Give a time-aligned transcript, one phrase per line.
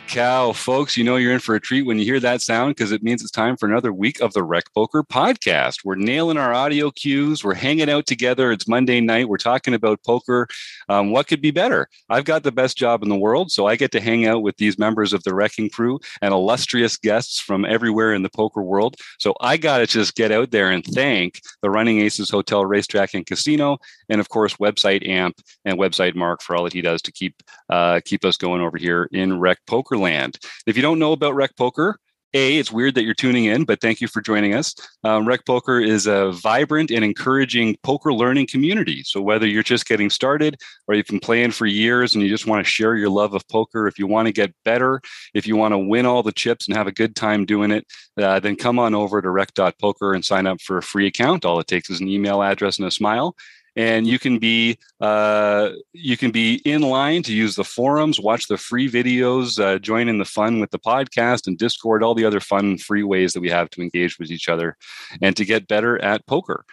[0.00, 0.96] Cow, folks.
[0.96, 3.22] You know you're in for a treat when you hear that sound because it means
[3.22, 5.84] it's time for another week of the Rec Poker podcast.
[5.84, 7.44] We're nailing our audio cues.
[7.44, 8.52] We're hanging out together.
[8.52, 9.28] It's Monday night.
[9.28, 10.48] We're talking about poker.
[10.88, 11.88] Um, what could be better?
[12.10, 14.56] I've got the best job in the world, so I get to hang out with
[14.56, 18.96] these members of the Wrecking Crew and illustrious guests from everywhere in the poker world.
[19.18, 23.14] So I got to just get out there and thank the Running Aces Hotel, Racetrack,
[23.14, 27.00] and Casino, and of course, website AMP and website Mark for all that he does
[27.02, 30.38] to keep uh, keep us going over here in Rec Poker Land.
[30.66, 31.98] If you don't know about Rec Poker,
[32.34, 34.74] a, it's weird that you're tuning in, but thank you for joining us.
[35.04, 39.02] Um, Rec Poker is a vibrant and encouraging poker learning community.
[39.04, 42.46] So, whether you're just getting started or you've been playing for years and you just
[42.46, 45.00] want to share your love of poker, if you want to get better,
[45.34, 47.86] if you want to win all the chips and have a good time doing it,
[48.20, 51.44] uh, then come on over to rec.poker and sign up for a free account.
[51.44, 53.34] All it takes is an email address and a smile
[53.76, 58.48] and you can be uh, you can be in line to use the forums, watch
[58.48, 62.24] the free videos, uh, join in the fun with the podcast and Discord, all the
[62.24, 64.76] other fun free ways that we have to engage with each other
[65.20, 66.64] and to get better at poker.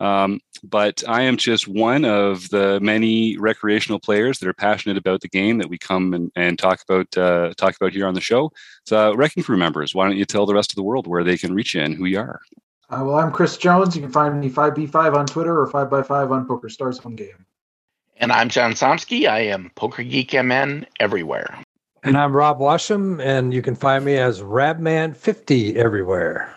[0.00, 5.20] Um, but I am just one of the many recreational players that are passionate about
[5.20, 8.20] the game that we come and, and talk about uh, talk about here on the
[8.20, 8.50] show.
[8.84, 11.38] So, Wrecking Crew members, why don't you tell the rest of the world where they
[11.38, 12.40] can reach you and who you are?
[12.92, 13.96] Uh, well, I'm Chris Jones.
[13.96, 17.46] You can find me 5b5 on Twitter or 5x5 on Poker Stars Home Game.
[18.18, 19.26] And I'm John Somsky.
[19.26, 21.58] I am Poker Geek MN everywhere.
[22.02, 26.54] And I'm Rob Washam, and you can find me as Rabman50 everywhere.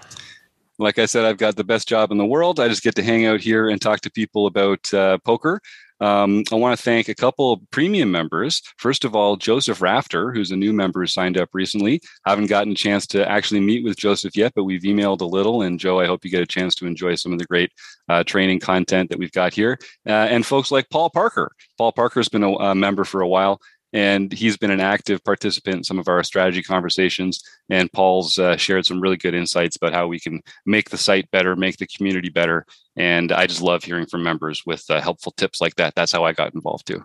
[0.78, 2.60] Like I said, I've got the best job in the world.
[2.60, 5.62] I just get to hang out here and talk to people about uh, poker.
[6.00, 8.62] Um, I want to thank a couple of premium members.
[8.78, 12.02] First of all, Joseph Rafter, who's a new member who signed up recently.
[12.26, 15.62] Haven't gotten a chance to actually meet with Joseph yet, but we've emailed a little.
[15.62, 17.72] And Joe, I hope you get a chance to enjoy some of the great
[18.10, 19.78] uh, training content that we've got here.
[20.08, 21.52] Uh, and folks like Paul Parker.
[21.78, 23.60] Paul Parker has been a, a member for a while
[23.96, 27.42] and he's been an active participant in some of our strategy conversations.
[27.70, 31.32] And Paul's uh, shared some really good insights about how we can make the site
[31.32, 32.66] better, make the community better.
[32.98, 35.96] And I just love hearing from members with uh, helpful tips like that.
[35.96, 37.04] That's how I got involved too.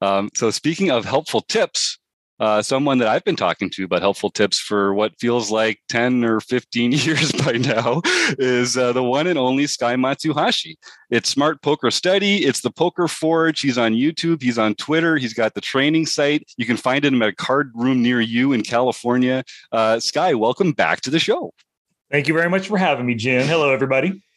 [0.00, 1.98] Um, so, speaking of helpful tips,
[2.40, 6.24] uh, someone that I've been talking to about helpful tips for what feels like 10
[6.24, 8.00] or 15 years by now
[8.38, 10.76] is uh, the one and only Sky Matsuhashi.
[11.10, 13.60] It's Smart Poker Study, it's the Poker Forge.
[13.60, 16.50] He's on YouTube, he's on Twitter, he's got the training site.
[16.56, 19.44] You can find him at a card room near you in California.
[19.70, 21.52] Uh, Sky, welcome back to the show.
[22.10, 23.46] Thank you very much for having me, Jim.
[23.46, 24.22] Hello, everybody.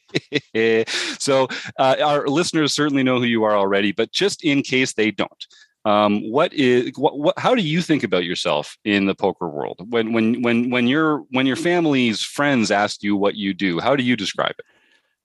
[1.20, 1.48] so,
[1.80, 5.48] uh, our listeners certainly know who you are already, but just in case they don't,
[5.86, 9.86] um, what is what, what how do you think about yourself in the poker world
[9.90, 13.96] when when when when your when your family's friends ask you what you do how
[13.96, 14.66] do you describe it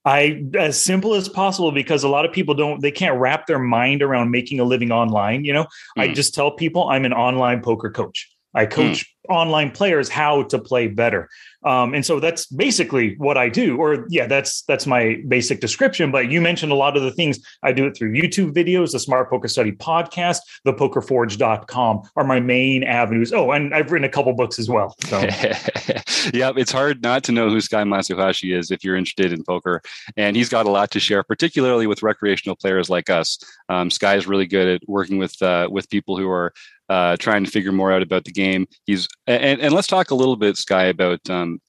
[0.05, 3.59] I as simple as possible because a lot of people don't they can't wrap their
[3.59, 5.45] mind around making a living online.
[5.45, 6.03] You know, mm.
[6.03, 6.15] I hmm.
[6.15, 8.27] just tell people I'm an online poker coach.
[8.55, 8.71] I hmm.
[8.71, 9.35] coach mm.
[9.35, 11.29] online players how to play better.
[11.69, 13.77] Um, and so that's basically what I do.
[13.77, 16.11] Or yeah, that's that's my basic description.
[16.11, 18.99] But you mentioned a lot of the things I do it through YouTube videos, the
[18.99, 23.35] Smart Poker Study podcast, the pokerforge.com are my main avenues.
[23.35, 24.95] Oh, and I've written a couple books as well.
[25.09, 25.19] So.
[26.33, 29.83] yeah, it's hard not to know who Sky Matsuhashi is if you're interested in poker.
[30.17, 33.39] And he's got a lot to share, particularly with recreational players like us.
[33.69, 36.55] Um, Sky is really good at working with uh, with people who are
[36.89, 38.67] uh, trying to figure more out about the game.
[38.87, 41.29] He's and, and let's talk a little bit, Sky, about.
[41.29, 41.61] Um,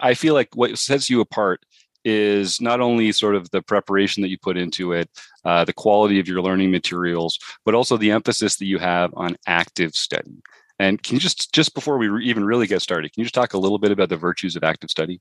[0.00, 1.64] I feel like what sets you apart
[2.04, 5.10] is not only sort of the preparation that you put into it,
[5.44, 9.36] uh, the quality of your learning materials, but also the emphasis that you have on
[9.46, 10.42] active study.
[10.78, 13.34] And can you just just before we re- even really get started, can you just
[13.34, 15.20] talk a little bit about the virtues of active study?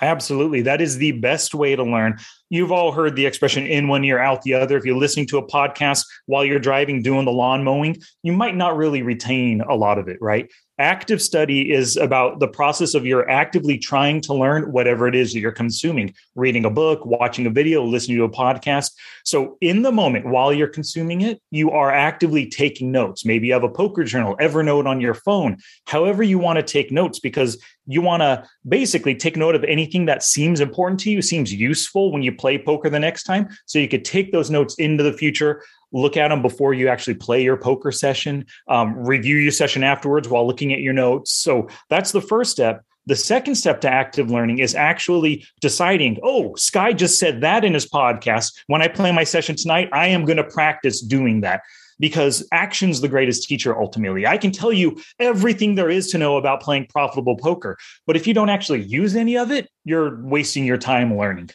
[0.00, 0.62] Absolutely.
[0.62, 2.18] That is the best way to learn.
[2.50, 4.76] You've all heard the expression in one ear, out the other.
[4.76, 8.56] If you're listening to a podcast while you're driving, doing the lawn mowing, you might
[8.56, 10.48] not really retain a lot of it, right?
[10.80, 15.32] Active study is about the process of you're actively trying to learn whatever it is
[15.32, 18.92] that you're consuming, reading a book, watching a video, listening to a podcast.
[19.24, 23.24] So, in the moment while you're consuming it, you are actively taking notes.
[23.24, 25.56] Maybe you have a poker journal, Evernote on your phone,
[25.88, 30.06] however you want to take notes, because you want to basically take note of anything
[30.06, 33.48] that seems important to you, seems useful when you play poker the next time.
[33.66, 35.60] So, you could take those notes into the future
[35.92, 40.28] look at them before you actually play your poker session, um, review your session afterwards
[40.28, 41.32] while looking at your notes.
[41.32, 42.84] So that's the first step.
[43.06, 47.72] The second step to active learning is actually deciding, oh, Sky just said that in
[47.72, 48.52] his podcast.
[48.66, 51.62] When I play my session tonight, I am going to practice doing that
[51.98, 54.26] because action's the greatest teacher ultimately.
[54.26, 58.26] I can tell you everything there is to know about playing profitable poker, but if
[58.26, 61.50] you don't actually use any of it, you're wasting your time learning.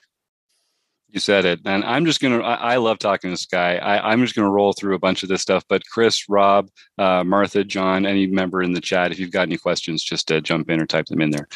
[1.13, 2.39] You said it, and I'm just gonna.
[2.39, 3.75] I, I love talking to guy.
[3.75, 5.63] I, am just gonna roll through a bunch of this stuff.
[5.69, 9.57] But Chris, Rob, uh, Martha, John, any member in the chat, if you've got any
[9.57, 11.47] questions, just uh, jump in or type them in there.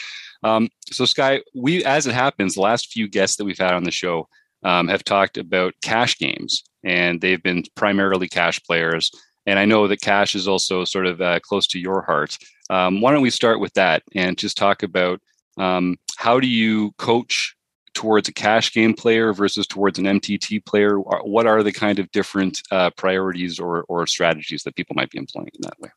[0.43, 3.83] Um, so, Sky, we as it happens, the last few guests that we've had on
[3.83, 4.27] the show
[4.61, 9.09] um, have talked about cash games, and they've been primarily cash players.
[9.47, 12.37] And I know that cash is also sort of uh, close to your heart.
[12.69, 15.19] Um, why don't we start with that and just talk about
[15.57, 17.56] um, how do you coach
[17.97, 20.99] towards a cash game player versus towards an MTT player?
[20.99, 25.17] What are the kind of different uh, priorities or, or strategies that people might be
[25.17, 25.89] employing in that way?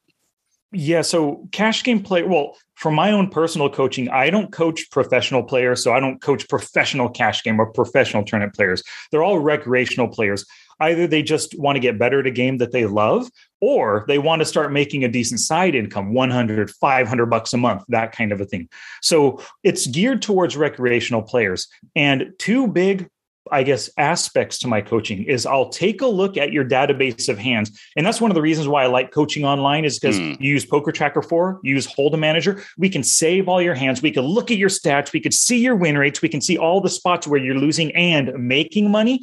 [0.72, 2.22] Yeah, so cash game play.
[2.22, 6.48] Well, for my own personal coaching, I don't coach professional players, so I don't coach
[6.48, 8.82] professional cash game or professional tournament players.
[9.10, 10.46] They're all recreational players.
[10.80, 13.28] Either they just want to get better at a game that they love,
[13.60, 17.84] or they want to start making a decent side income 100 500 bucks a month
[17.88, 18.68] that kind of a thing
[19.02, 23.08] so it's geared towards recreational players and two big
[23.50, 27.38] I guess, aspects to my coaching is I'll take a look at your database of
[27.38, 27.78] hands.
[27.96, 30.40] And that's one of the reasons why I like coaching online is because mm.
[30.40, 32.62] you use Poker Tracker 4, you use Hold'em Manager.
[32.78, 34.02] We can save all your hands.
[34.02, 35.12] We can look at your stats.
[35.12, 36.22] We can see your win rates.
[36.22, 39.20] We can see all the spots where you're losing and making money.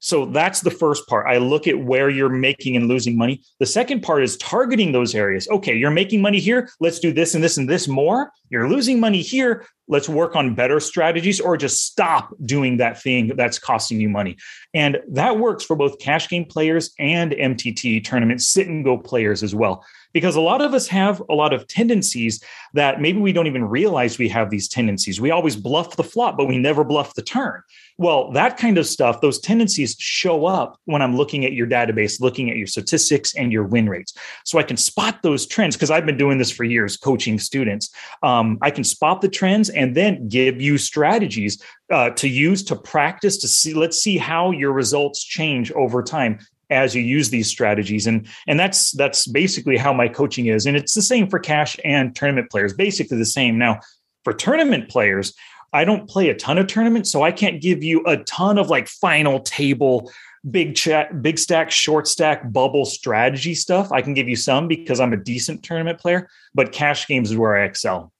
[0.00, 1.26] So that's the first part.
[1.26, 3.42] I look at where you're making and losing money.
[3.58, 5.46] The second part is targeting those areas.
[5.48, 6.70] Okay, you're making money here.
[6.80, 8.32] Let's do this and this and this more.
[8.48, 9.66] You're losing money here.
[9.88, 14.36] Let's work on better strategies or just stop doing that thing that's costing you money.
[14.72, 19.42] And that works for both cash game players and MTT tournament sit and go players
[19.42, 22.42] as well because a lot of us have a lot of tendencies
[22.74, 25.20] that maybe we don't even realize we have these tendencies.
[25.20, 27.62] We always bluff the flop, but we never bluff the turn.
[28.00, 32.18] Well, that kind of stuff, those tendencies show up when I'm looking at your database,
[32.18, 34.14] looking at your statistics and your win rates.
[34.46, 37.90] So I can spot those trends because I've been doing this for years, coaching students.
[38.22, 41.62] Um, I can spot the trends and then give you strategies
[41.92, 46.38] uh, to use to practice to see, let's see how your results change over time
[46.70, 50.76] as you use these strategies and and that's that's basically how my coaching is and
[50.76, 53.80] it's the same for cash and tournament players basically the same now
[54.22, 55.34] for tournament players
[55.72, 58.68] i don't play a ton of tournaments so i can't give you a ton of
[58.68, 60.10] like final table
[60.50, 63.92] big chat big stack short stack bubble strategy stuff.
[63.92, 67.36] I can give you some because i'm a decent tournament player but cash games is
[67.36, 68.12] where i excel.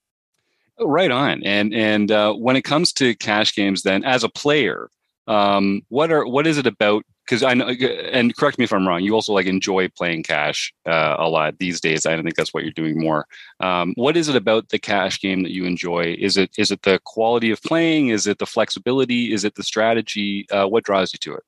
[0.78, 1.42] Right on.
[1.44, 4.90] And and uh, when it comes to cash games then as a player
[5.26, 8.88] um, what are what is it about because I know, and correct me if I'm
[8.88, 9.02] wrong.
[9.04, 12.04] You also like enjoy playing cash uh, a lot these days.
[12.04, 13.28] I don't think that's what you're doing more.
[13.60, 16.16] Um, what is it about the cash game that you enjoy?
[16.18, 18.08] Is it is it the quality of playing?
[18.08, 19.32] Is it the flexibility?
[19.32, 20.46] Is it the strategy?
[20.50, 21.44] Uh, what draws you to it?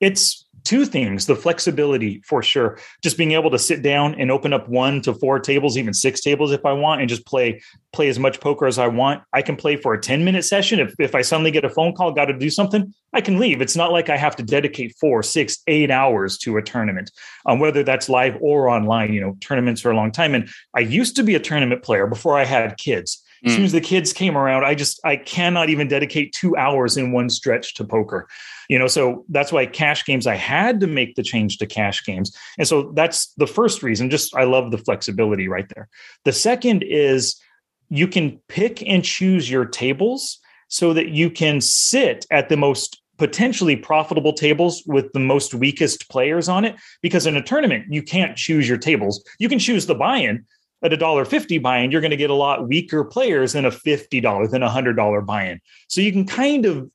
[0.00, 2.78] It's two things the flexibility for sure.
[3.02, 6.20] Just being able to sit down and open up one to four tables even six
[6.20, 9.22] tables if i want and just play play as much poker as i want.
[9.32, 10.80] I can play for a 10 minute session.
[10.80, 13.60] If, if i suddenly get a phone call got to do something i can leave.
[13.60, 17.12] It's not like i have to dedicate four six eight hours to a tournament
[17.46, 20.34] um, whether that's live or online you know tournaments are a long time.
[20.34, 23.22] And i used to be a tournament player before i had kids.
[23.44, 26.96] As soon as the kids came around i just i cannot even dedicate two hours
[26.96, 28.26] in one stretch to poker
[28.68, 32.04] you know so that's why cash games i had to make the change to cash
[32.04, 32.36] games.
[32.58, 35.88] And so that's the first reason just i love the flexibility right there.
[36.24, 37.40] The second is
[37.88, 43.00] you can pick and choose your tables so that you can sit at the most
[43.18, 48.02] potentially profitable tables with the most weakest players on it because in a tournament you
[48.02, 49.24] can't choose your tables.
[49.38, 50.44] You can choose the buy-in.
[50.82, 53.70] At a dollar fifty buy-in you're going to get a lot weaker players than a
[53.70, 55.60] $50 than a $100 buy-in.
[55.88, 56.90] So you can kind of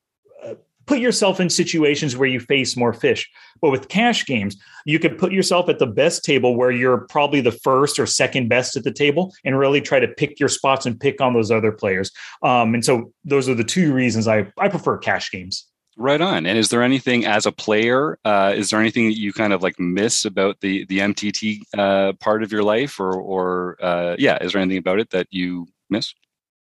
[0.91, 3.31] put yourself in situations where you face more fish.
[3.61, 7.39] But with cash games, you could put yourself at the best table where you're probably
[7.39, 10.85] the first or second best at the table and really try to pick your spots
[10.85, 12.11] and pick on those other players.
[12.43, 15.65] Um, and so those are the two reasons I, I prefer cash games.
[15.95, 16.45] Right on.
[16.45, 18.19] And is there anything as a player?
[18.25, 22.13] Uh, is there anything that you kind of like miss about the the MTT uh,
[22.19, 25.67] part of your life, or or uh, yeah, is there anything about it that you
[25.89, 26.13] miss?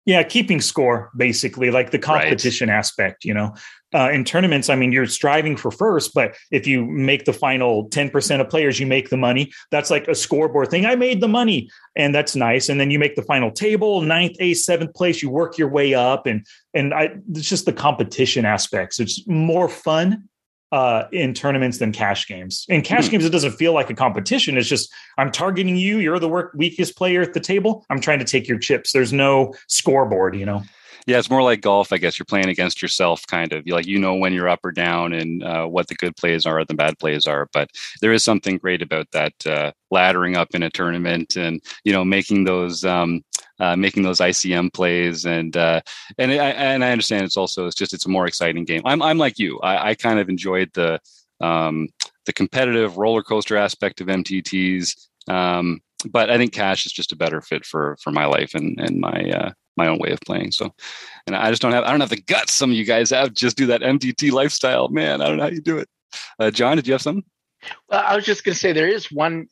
[0.08, 2.76] Yeah, keeping score basically, like the competition right.
[2.76, 3.26] aspect.
[3.26, 3.54] You know,
[3.92, 7.90] uh, in tournaments, I mean, you're striving for first, but if you make the final
[7.90, 9.52] 10% of players, you make the money.
[9.70, 10.86] That's like a scoreboard thing.
[10.86, 12.70] I made the money, and that's nice.
[12.70, 15.20] And then you make the final table, ninth, eighth, seventh place.
[15.20, 18.98] You work your way up, and and I, it's just the competition aspects.
[19.00, 20.26] It's more fun
[20.72, 22.66] uh, in tournaments than cash games.
[22.68, 23.12] In cash mm-hmm.
[23.12, 24.56] games, it doesn't feel like a competition.
[24.58, 25.98] It's just I'm targeting you.
[25.98, 27.84] You're the work weakest player at the table.
[27.90, 28.92] I'm trying to take your chips.
[28.92, 30.62] There's no scoreboard, you know.
[31.08, 31.90] Yeah, it's more like golf.
[31.90, 33.66] I guess you're playing against yourself, kind of.
[33.66, 36.44] You like you know when you're up or down and uh, what the good plays
[36.44, 37.48] are, the bad plays are.
[37.54, 37.70] But
[38.02, 42.04] there is something great about that uh, laddering up in a tournament and you know
[42.04, 43.22] making those um,
[43.60, 45.80] uh, making those ICM plays, and uh,
[46.18, 48.82] and I, and I understand it's also it's just it's a more exciting game.
[48.84, 49.58] I'm I'm like you.
[49.60, 51.00] I, I kind of enjoyed the
[51.40, 51.88] um,
[52.26, 55.08] the competitive roller coaster aspect of MTTs.
[55.28, 58.78] Um, but I think cash is just a better fit for for my life and
[58.80, 60.52] and my uh, my own way of playing.
[60.52, 60.72] So,
[61.26, 63.32] and I just don't have I don't have the guts some of you guys have.
[63.32, 65.20] Just do that MTT lifestyle, man.
[65.20, 65.88] I don't know how you do it.
[66.38, 67.24] Uh, John, did you have some?
[67.88, 69.48] Well, I was just going to say there is one.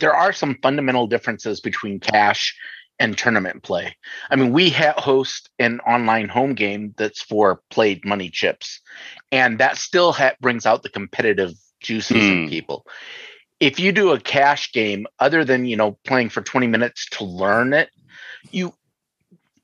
[0.00, 2.56] There are some fundamental differences between cash
[2.98, 3.96] and tournament play.
[4.30, 8.80] I mean, we ha- host an online home game that's for played money chips,
[9.30, 12.48] and that still ha- brings out the competitive juices in Hmm.
[12.48, 12.86] people.
[13.60, 17.24] If you do a cash game, other than you know playing for twenty minutes to
[17.24, 17.90] learn it,
[18.50, 18.74] you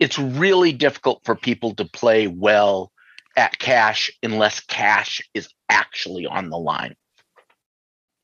[0.01, 2.91] it's really difficult for people to play well
[3.37, 6.95] at cash unless cash is actually on the line.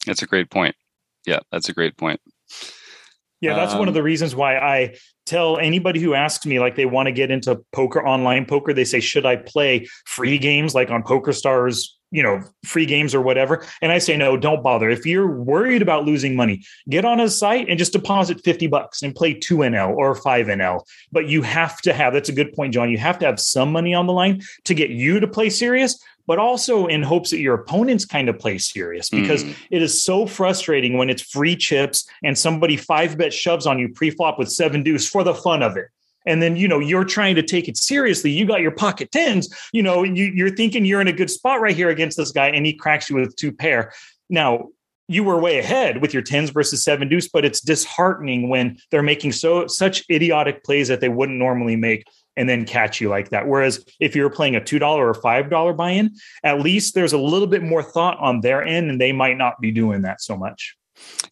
[0.07, 0.75] That's a great point.
[1.27, 2.21] Yeah, that's a great point.
[3.41, 6.77] Yeah, that's one Um, of the reasons why I tell anybody who asks me like
[6.77, 10.75] they want to get into poker, online poker, they say, should I play free games
[10.75, 13.65] like on Poker Stars, you know, free games or whatever?
[13.81, 14.91] And I say, no, don't bother.
[14.91, 19.03] If you're worried about losing money, get on a site and just deposit 50 bucks
[19.03, 20.83] and play 2NL or 5NL.
[21.11, 22.91] But you have to have, that's a good point, John.
[22.91, 26.03] You have to have some money on the line to get you to play serious,
[26.31, 29.51] but also in hopes that your opponents kind of play serious because Hmm.
[29.73, 33.89] it is so frustrating when it's free chips and somebody five bet shoves on you
[33.89, 35.87] pre-flop with seven deuce for the fun of it.
[36.27, 38.31] And then, you know, you're trying to take it seriously.
[38.31, 41.61] You got your pocket tens, you know, you, you're thinking you're in a good spot
[41.61, 43.93] right here against this guy, and he cracks you with two pair.
[44.29, 44.69] Now,
[45.09, 49.03] you were way ahead with your tens versus seven deuce, but it's disheartening when they're
[49.03, 52.05] making so such idiotic plays that they wouldn't normally make
[52.37, 53.47] and then catch you like that.
[53.47, 57.49] Whereas if you're playing a $2 or $5 buy in, at least there's a little
[57.49, 60.77] bit more thought on their end and they might not be doing that so much.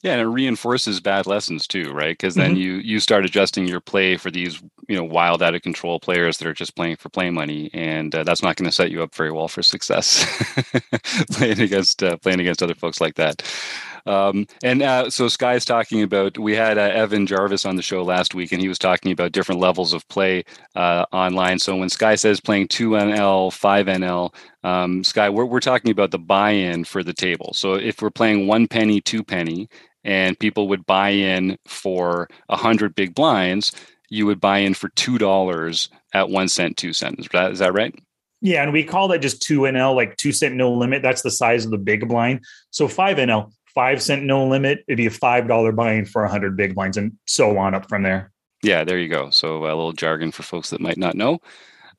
[0.03, 2.17] Yeah, and it reinforces bad lessons too, right?
[2.17, 2.59] Because then Mhm.
[2.61, 6.39] you you start adjusting your play for these you know wild, out of control players
[6.39, 9.03] that are just playing for play money, and uh, that's not going to set you
[9.03, 10.25] up very well for success
[11.33, 13.43] playing against uh, playing against other folks like that.
[14.09, 16.39] Um, and uh, so Sky's talking about.
[16.39, 19.33] We had uh, Evan Jarvis on the show last week, and he was talking about
[19.33, 21.59] different levels of play uh, online.
[21.59, 24.35] So when Sky says playing two NL, five NL,
[24.65, 27.53] um, Sky, we're we're talking about the buy-in for the table.
[27.53, 29.69] So if we're playing one penny, two penny,
[30.05, 33.73] and people would buy in for a hundred big blinds,
[34.09, 37.29] you would buy in for two dollars at one cent, two cents.
[37.33, 37.95] Is that, right?
[38.41, 41.03] Yeah, and we call that just 2NL, like two cent no limit.
[41.03, 42.45] That's the size of the big blind.
[42.71, 46.75] So 5NL, five cent no limit, it'd be a $5 buy-in for a 100 big
[46.75, 48.33] blinds and so on up from there.
[48.63, 49.31] Yeah, there you go.
[49.31, 51.39] So a little jargon for folks that might not know.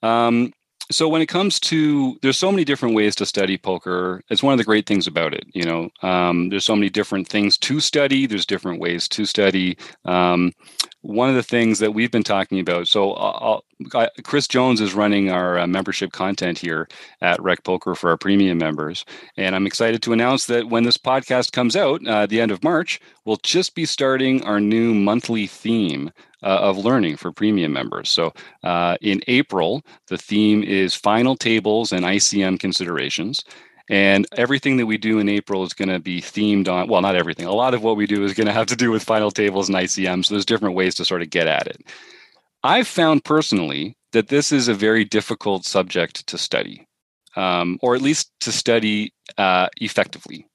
[0.04, 0.54] Um,
[0.92, 4.54] so when it comes to there's so many different ways to study poker it's one
[4.54, 7.80] of the great things about it you know um, there's so many different things to
[7.80, 10.52] study there's different ways to study um,
[11.01, 13.63] one of the things that we've been talking about so I'll,
[13.94, 16.88] I, chris jones is running our uh, membership content here
[17.22, 19.06] at rec poker for our premium members
[19.38, 22.63] and i'm excited to announce that when this podcast comes out uh, the end of
[22.63, 26.12] march we'll just be starting our new monthly theme
[26.44, 28.10] uh, of learning for premium members.
[28.10, 33.44] So uh, in April, the theme is final tables and ICM considerations.
[33.89, 37.15] And everything that we do in April is going to be themed on, well, not
[37.15, 37.48] everything.
[37.48, 39.67] A lot of what we do is going to have to do with final tables
[39.67, 40.24] and ICM.
[40.24, 41.81] So there's different ways to sort of get at it.
[42.63, 46.88] I've found personally that this is a very difficult subject to study,
[47.36, 50.46] um, or at least to study uh, effectively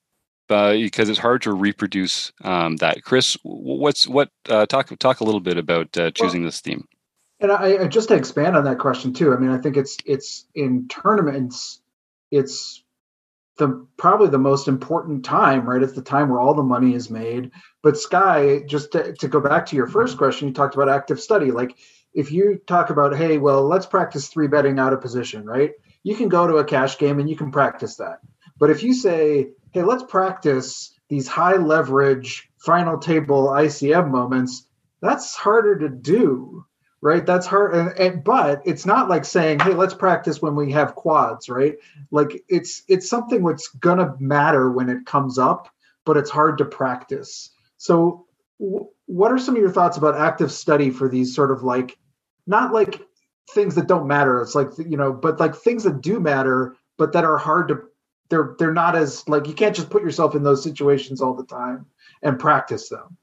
[0.50, 3.02] uh, because it's hard to reproduce um, that.
[3.02, 4.28] Chris, what's what?
[4.48, 6.86] Uh, talk talk a little bit about uh, choosing well, this theme.
[7.40, 9.32] And I, I, just to expand on that question too.
[9.32, 11.80] I mean, I think it's it's in tournaments,
[12.30, 12.83] it's
[13.56, 15.82] the probably the most important time, right?
[15.82, 17.50] It's the time where all the money is made.
[17.82, 20.18] But Sky, just to, to go back to your first mm-hmm.
[20.18, 21.50] question, you talked about active study.
[21.50, 21.76] Like
[22.14, 25.72] if you talk about, hey, well, let's practice three betting out of position, right?
[26.02, 28.18] You can go to a cash game and you can practice that.
[28.58, 34.66] But if you say, hey, let's practice these high leverage final table ICM moments,
[35.00, 36.64] that's harder to do,
[37.04, 37.26] right?
[37.26, 37.74] That's hard.
[37.74, 41.76] And, and, but it's not like saying, hey, let's practice when we have quads, right?
[42.10, 45.68] Like it's it's something that's gonna matter when it comes up,
[46.06, 47.50] but it's hard to practice.
[47.76, 48.24] So,
[48.58, 51.98] w- what are some of your thoughts about active study for these sort of like,
[52.46, 53.02] not like
[53.50, 54.40] things that don't matter?
[54.40, 57.82] It's like you know, but like things that do matter, but that are hard to
[58.30, 61.44] they're they're not as like you can't just put yourself in those situations all the
[61.44, 61.84] time
[62.22, 63.18] and practice them.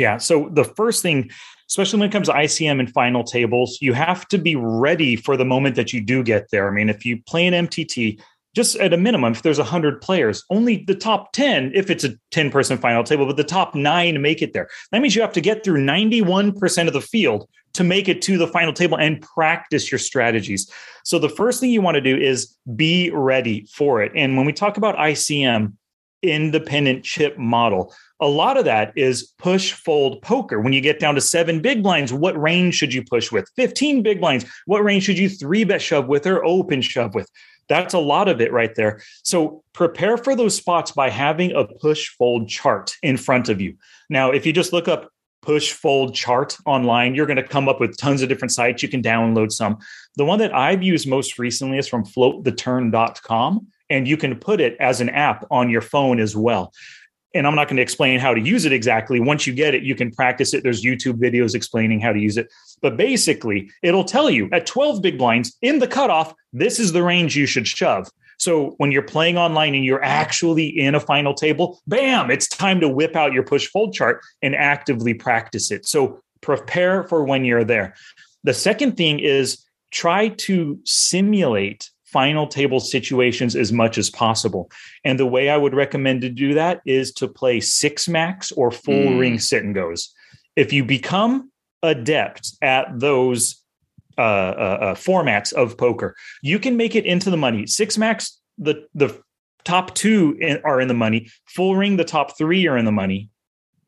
[0.00, 0.16] Yeah.
[0.16, 1.30] So the first thing,
[1.68, 5.36] especially when it comes to ICM and final tables, you have to be ready for
[5.36, 6.66] the moment that you do get there.
[6.66, 8.18] I mean, if you play an MTT,
[8.56, 12.14] just at a minimum, if there's 100 players, only the top 10, if it's a
[12.30, 14.68] 10 person final table, but the top nine make it there.
[14.90, 18.38] That means you have to get through 91% of the field to make it to
[18.38, 20.68] the final table and practice your strategies.
[21.04, 24.12] So the first thing you want to do is be ready for it.
[24.16, 25.74] And when we talk about ICM,
[26.22, 30.60] independent chip model, a lot of that is push fold poker.
[30.60, 33.48] When you get down to seven big blinds, what range should you push with?
[33.56, 37.30] 15 big blinds, what range should you three bet shove with or open shove with?
[37.68, 39.00] That's a lot of it right there.
[39.22, 43.76] So prepare for those spots by having a push fold chart in front of you.
[44.08, 45.08] Now, if you just look up
[45.42, 48.82] push fold chart online, you're going to come up with tons of different sites.
[48.82, 49.78] You can download some.
[50.16, 54.76] The one that I've used most recently is from floattheturn.com, and you can put it
[54.80, 56.72] as an app on your phone as well
[57.34, 59.20] and I'm not going to explain how to use it exactly.
[59.20, 60.62] Once you get it, you can practice it.
[60.62, 62.52] There's YouTube videos explaining how to use it.
[62.82, 67.02] But basically, it'll tell you at 12 big blinds in the cutoff, this is the
[67.02, 68.08] range you should shove.
[68.38, 72.80] So when you're playing online and you're actually in a final table, bam, it's time
[72.80, 75.86] to whip out your push fold chart and actively practice it.
[75.86, 77.94] So prepare for when you're there.
[78.42, 84.70] The second thing is try to simulate final table situations as much as possible.
[85.04, 88.70] And the way I would recommend to do that is to play six max or
[88.70, 89.18] full mm.
[89.18, 90.12] ring sit and goes.
[90.56, 91.50] If you become
[91.82, 93.62] adept at those
[94.18, 97.66] uh, uh, uh, formats of poker, you can make it into the money.
[97.66, 99.20] Six max, the the
[99.64, 101.30] top two in, are in the money.
[101.46, 103.30] Full ring, the top three are in the money.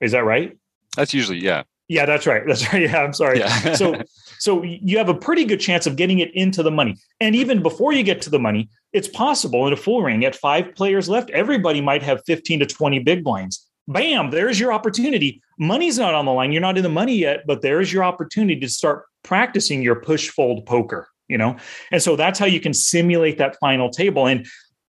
[0.00, 0.56] Is that right?
[0.96, 1.62] That's usually yeah.
[1.88, 2.42] Yeah, that's right.
[2.46, 2.82] That's right.
[2.82, 3.40] Yeah, I'm sorry.
[3.40, 3.74] Yeah.
[3.74, 4.02] so
[4.38, 6.96] so you have a pretty good chance of getting it into the money.
[7.20, 10.34] And even before you get to the money, it's possible in a full ring at
[10.34, 13.68] five players left, everybody might have 15 to 20 big blinds.
[13.88, 15.42] Bam, there's your opportunity.
[15.58, 16.52] Money's not on the line.
[16.52, 20.28] You're not in the money yet, but there's your opportunity to start practicing your push
[20.28, 21.56] fold poker, you know?
[21.90, 24.26] And so that's how you can simulate that final table.
[24.26, 24.46] And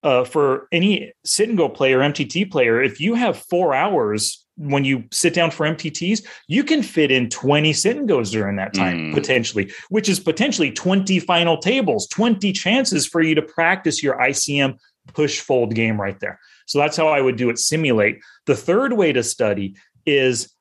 [0.02, 4.84] uh, for any sit and go player, MTT player, if you have four hours when
[4.84, 8.74] you sit down for MTTs, you can fit in 20 sit and goes during that
[8.74, 9.14] time, mm.
[9.14, 14.76] potentially, which is potentially 20 final tables, 20 chances for you to practice your ICM
[15.14, 16.38] push fold game right there.
[16.66, 18.20] So that's how I would do it, simulate.
[18.46, 20.52] The third way to study is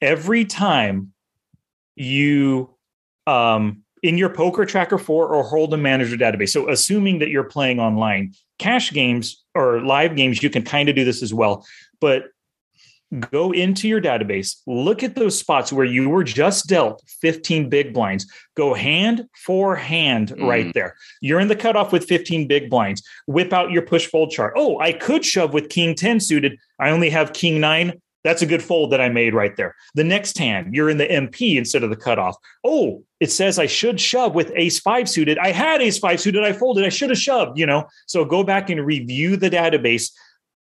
[0.00, 1.12] every time
[1.94, 2.70] you
[3.26, 7.78] um in your poker tracker 4 or Hold'em Manager database so assuming that you're playing
[7.78, 11.64] online cash games or live games you can kind of do this as well
[12.00, 12.31] but
[13.30, 17.92] go into your database, look at those spots where you were just dealt 15 big
[17.92, 20.46] blinds, go hand for hand mm.
[20.46, 20.94] right there.
[21.20, 23.02] You're in the cutoff with 15 big blinds.
[23.26, 24.54] Whip out your push fold chart.
[24.56, 26.58] Oh, I could shove with king 10 suited.
[26.78, 28.00] I only have king 9.
[28.24, 29.74] That's a good fold that I made right there.
[29.94, 32.36] The next hand, you're in the MP instead of the cutoff.
[32.64, 35.38] Oh, it says I should shove with ace five suited.
[35.38, 36.44] I had ace five suited.
[36.44, 36.84] I folded.
[36.84, 37.88] I should have shoved, you know?
[38.06, 40.12] So go back and review the database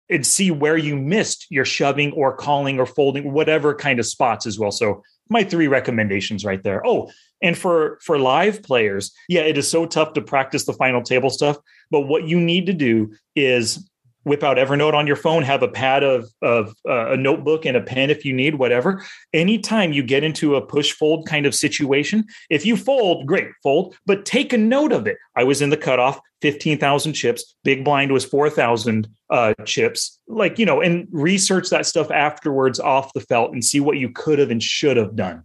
[0.10, 4.46] and see where you missed your shoving or calling or folding, whatever kind of spots
[4.46, 4.72] as well.
[4.72, 6.86] So my three recommendations right there.
[6.86, 7.10] Oh,
[7.42, 11.30] and for for live players, yeah, it is so tough to practice the final table
[11.30, 11.58] stuff.
[11.92, 13.90] But what you need to do is
[14.24, 17.78] whip out Evernote on your phone, have a pad of, of uh, a notebook and
[17.78, 19.04] a pen if you need, whatever.
[19.34, 23.96] Anytime you get into a push fold kind of situation, if you fold, great, fold,
[24.06, 25.18] but take a note of it.
[25.36, 30.66] I was in the cutoff, 15,000 chips, big blind was 4,000 uh, chips, like, you
[30.66, 34.52] know, and research that stuff afterwards off the felt and see what you could have
[34.52, 35.44] and should have done.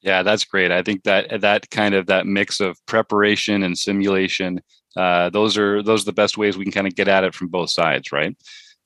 [0.00, 0.70] Yeah, that's great.
[0.70, 4.60] I think that that kind of that mix of preparation and simulation
[4.96, 7.34] uh, those are those are the best ways we can kind of get at it
[7.34, 8.36] from both sides, right?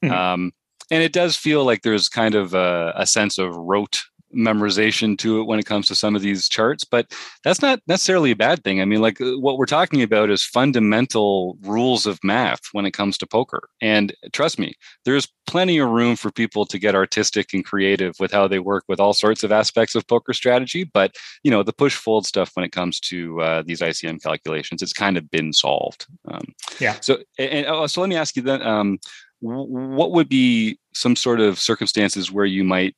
[0.05, 0.13] Mm-hmm.
[0.13, 0.53] Um,
[0.91, 4.03] and it does feel like there's kind of a, a, sense of rote
[4.35, 7.13] memorization to it when it comes to some of these charts but
[7.45, 8.81] that's not necessarily a bad thing.
[8.81, 12.93] I mean like uh, what we're talking about is fundamental rules of math when it
[12.93, 13.69] comes to poker.
[13.81, 18.33] And trust me there's plenty of room for people to get artistic and creative with
[18.33, 21.73] how they work with all sorts of aspects of poker strategy but you know the
[21.73, 25.53] push fold stuff when it comes to uh, these icm calculations it's kind of been
[25.53, 26.07] solved.
[26.27, 26.45] Um,
[26.81, 26.97] yeah.
[27.01, 28.99] so and, oh, so let me ask you then um,
[29.41, 32.95] what would be some sort of circumstances where you might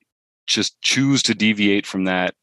[0.46, 2.34] just choose to deviate from that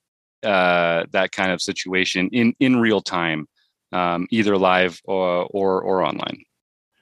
[0.43, 3.47] uh, that kind of situation in in real time,
[3.91, 6.43] um, either live or, or or online.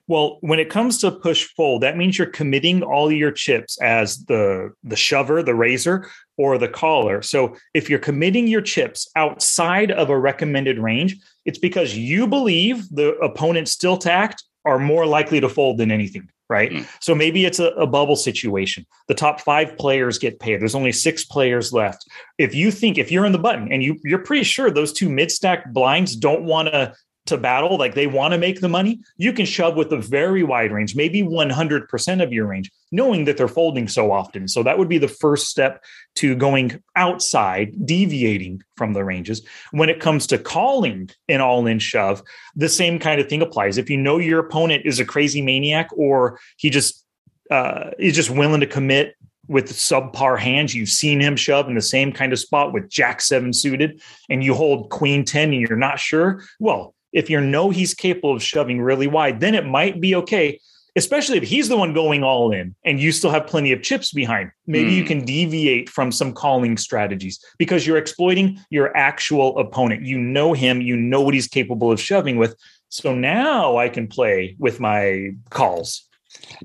[0.07, 4.25] Well, when it comes to push fold, that means you're committing all your chips as
[4.25, 7.21] the the shover, the raiser, or the caller.
[7.21, 12.89] So if you're committing your chips outside of a recommended range, it's because you believe
[12.89, 16.71] the opponent's still tacked are more likely to fold than anything right?
[16.71, 16.87] Mm.
[16.99, 18.85] So maybe it's a, a, bubble situation.
[19.07, 20.59] The top five players get paid.
[20.59, 22.09] There's only six players left.
[22.37, 25.09] If you think if you're in the button and you you're pretty sure those two
[25.09, 26.93] mid stack blinds don't want to
[27.25, 30.43] to battle, like they want to make the money, you can shove with a very
[30.43, 34.47] wide range, maybe 100% of your range, knowing that they're folding so often.
[34.47, 35.83] So that would be the first step
[36.15, 39.45] to going outside, deviating from the ranges.
[39.71, 42.23] When it comes to calling an all in shove,
[42.55, 43.77] the same kind of thing applies.
[43.77, 47.05] If you know your opponent is a crazy maniac or he just
[47.51, 49.15] uh, is just willing to commit
[49.49, 50.75] with subpar hands.
[50.75, 54.43] You've seen him shove in the same kind of spot with Jack seven suited, and
[54.43, 56.43] you hold Queen 10 and you're not sure.
[56.59, 60.59] Well, if you know he's capable of shoving really wide, then it might be okay,
[60.95, 64.11] especially if he's the one going all in and you still have plenty of chips
[64.11, 64.51] behind.
[64.67, 64.95] Maybe mm.
[64.95, 65.07] you hmm.
[65.07, 70.03] can deviate from some calling strategies because you're exploiting your actual opponent.
[70.05, 72.55] You know him, you know what he's capable of shoving with.
[72.89, 76.07] So now I can play with my calls.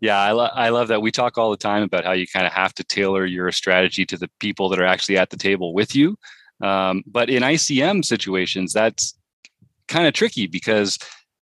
[0.01, 1.03] Yeah, I, lo- I love that.
[1.03, 4.05] We talk all the time about how you kind of have to tailor your strategy
[4.07, 6.17] to the people that are actually at the table with you.
[6.63, 9.15] Um, but in ICM situations, that's
[9.89, 10.99] kind of tricky because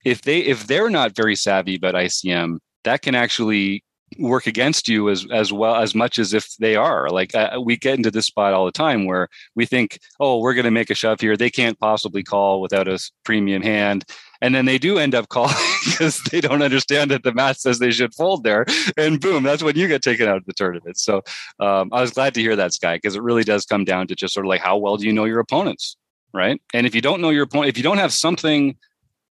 [0.06, 3.84] if they if they're not very savvy about ICM, that can actually
[4.20, 7.10] work against you as as well as much as if they are.
[7.10, 10.54] Like uh, we get into this spot all the time where we think oh we're
[10.54, 11.36] going to make a shove here.
[11.36, 14.06] They can't possibly call without a premium hand.
[14.40, 17.80] And then they do end up calling because they don't understand that the math says
[17.80, 20.98] they should fold there and boom that's when you get taken out of the tournament.
[20.98, 21.22] So
[21.60, 24.16] um, i was glad to hear that sky because it really does come down to
[24.16, 25.98] just sort of like how well do you know your opponents
[26.34, 26.62] right?
[26.74, 28.76] And if you don't know your opponent, if you don't have something,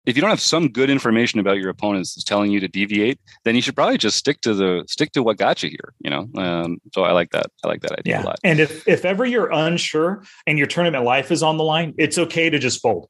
[0.05, 3.19] if you don't have some good information about your opponents that's telling you to deviate,
[3.43, 5.93] then you should probably just stick to the stick to what got you here.
[5.99, 7.47] You know, um, so I like that.
[7.63, 8.23] I like that idea yeah.
[8.23, 8.39] a lot.
[8.43, 12.17] And if if ever you're unsure and your tournament life is on the line, it's
[12.17, 13.09] okay to just fold.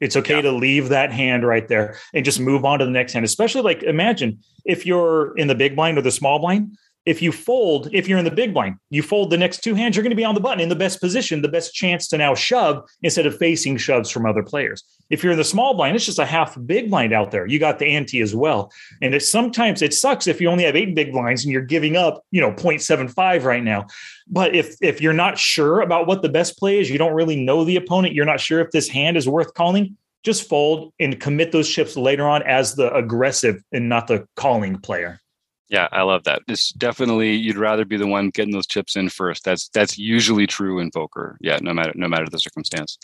[0.00, 0.42] It's okay yeah.
[0.42, 3.24] to leave that hand right there and just move on to the next hand.
[3.24, 7.30] Especially like imagine if you're in the big blind or the small blind, if you
[7.30, 10.10] fold, if you're in the big blind, you fold the next two hands, you're going
[10.10, 12.84] to be on the button in the best position, the best chance to now shove
[13.02, 14.82] instead of facing shoves from other players.
[15.08, 17.46] If you're in the small blind, it's just a half big blind out there.
[17.46, 18.72] You got the ante as well.
[19.00, 21.96] And it sometimes it sucks if you only have eight big blinds and you're giving
[21.96, 23.86] up, you know, 0.75 right now.
[24.26, 27.36] But if if you're not sure about what the best play is, you don't really
[27.36, 31.20] know the opponent, you're not sure if this hand is worth calling, just fold and
[31.20, 35.20] commit those chips later on as the aggressive and not the calling player.
[35.68, 36.42] Yeah, I love that.
[36.46, 39.44] It's definitely you'd rather be the one getting those chips in first.
[39.44, 41.36] That's that's usually true in poker.
[41.40, 42.98] Yeah, no matter no matter the circumstance.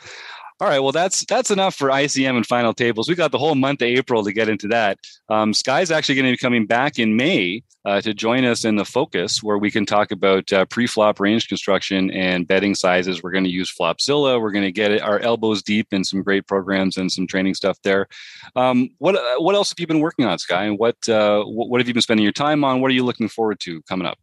[0.63, 3.09] All right, well that's that's enough for ICM and final tables.
[3.09, 4.97] We got the whole month of April to get into that.
[5.29, 8.77] Um, Sky's actually going to be coming back in May uh, to join us in
[8.77, 13.25] the focus, where we can talk about uh, pre-flop range construction and betting sizes.
[13.25, 14.41] We're going to use Flopzilla.
[14.41, 17.83] We're going to get our elbows deep in some great programs and some training stuff
[17.83, 18.07] there.
[18.55, 20.63] Um, what what else have you been working on, Sky?
[20.63, 22.81] And what uh, what have you been spending your time on?
[22.81, 24.17] What are you looking forward to coming up?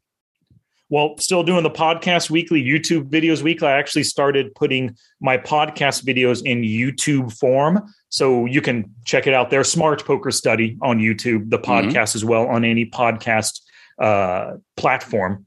[0.90, 3.68] Well, still doing the podcast weekly, YouTube videos weekly.
[3.68, 7.94] I actually started putting my podcast videos in YouTube form.
[8.10, 9.64] So you can check it out there.
[9.64, 11.72] Smart Poker Study on YouTube, the mm-hmm.
[11.72, 12.18] podcast mm-hmm.
[12.18, 13.62] as well on any podcast
[14.00, 15.46] uh, platform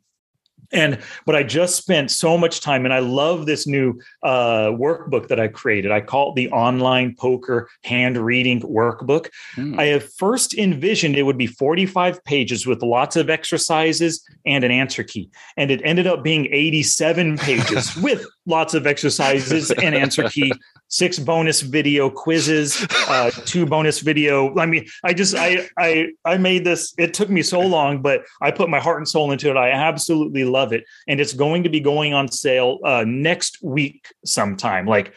[0.73, 5.29] and but i just spent so much time and i love this new uh, workbook
[5.29, 5.91] that i created.
[5.91, 9.29] I call it the online poker hand reading workbook.
[9.57, 9.79] Mm.
[9.79, 14.71] i have first envisioned it would be 45 pages with lots of exercises and an
[14.71, 15.31] answer key.
[15.57, 20.52] And it ended up being 87 pages with lots of exercises and answer key
[20.92, 24.57] six bonus video quizzes, uh, two bonus video.
[24.59, 26.94] I mean, I just I I I made this.
[26.98, 29.57] It took me so long, but I put my heart and soul into it.
[29.57, 34.12] I absolutely love it, and it's going to be going on sale uh, next week
[34.24, 34.87] sometime.
[34.87, 35.14] Like.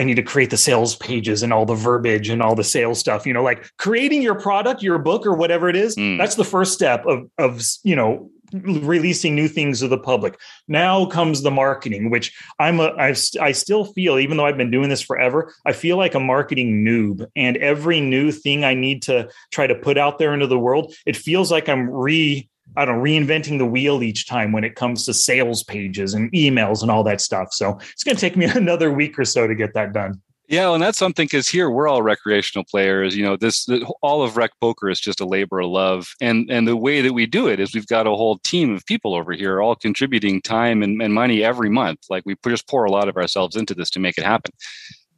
[0.00, 3.00] I need to create the sales pages and all the verbiage and all the sales
[3.00, 3.26] stuff.
[3.26, 5.96] You know, like creating your product, your book, or whatever it is.
[5.96, 6.18] Mm.
[6.18, 10.38] That's the first step of of you know releasing new things to the public.
[10.66, 14.70] Now comes the marketing, which I'm a I, I still feel even though I've been
[14.70, 19.02] doing this forever, I feel like a marketing noob and every new thing I need
[19.02, 22.84] to try to put out there into the world, it feels like I'm re I
[22.84, 26.82] don't know, reinventing the wheel each time when it comes to sales pages and emails
[26.82, 27.48] and all that stuff.
[27.52, 30.20] So it's going to take me another week or so to get that done.
[30.48, 33.14] Yeah, and that's something because here we're all recreational players.
[33.14, 36.50] You know, this the, all of rec poker is just a labor of love, and
[36.50, 39.14] and the way that we do it is we've got a whole team of people
[39.14, 42.00] over here, all contributing time and, and money every month.
[42.08, 44.50] Like we just pour a lot of ourselves into this to make it happen.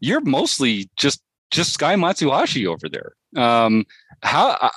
[0.00, 3.12] You're mostly just just Sky Matsuhashi over there.
[3.40, 3.84] Um,
[4.24, 4.70] how uh,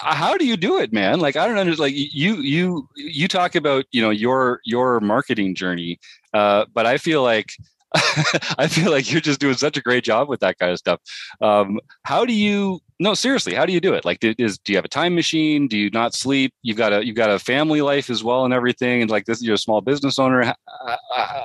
[0.00, 1.18] how do you do it, man?
[1.18, 1.80] Like I don't understand.
[1.80, 5.98] Like you you you talk about you know your your marketing journey,
[6.32, 7.50] uh, but I feel like
[8.58, 11.00] I feel like you're just doing such a great job with that kind of stuff.
[11.40, 12.80] Um, how do you?
[12.98, 14.04] No, seriously, how do you do it?
[14.04, 15.68] Like, is do you have a time machine?
[15.68, 16.52] Do you not sleep?
[16.62, 19.42] You've got a you've got a family life as well and everything, and like this,
[19.42, 20.42] you're a small business owner.
[20.42, 20.96] How,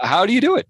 [0.01, 0.67] how do you do it?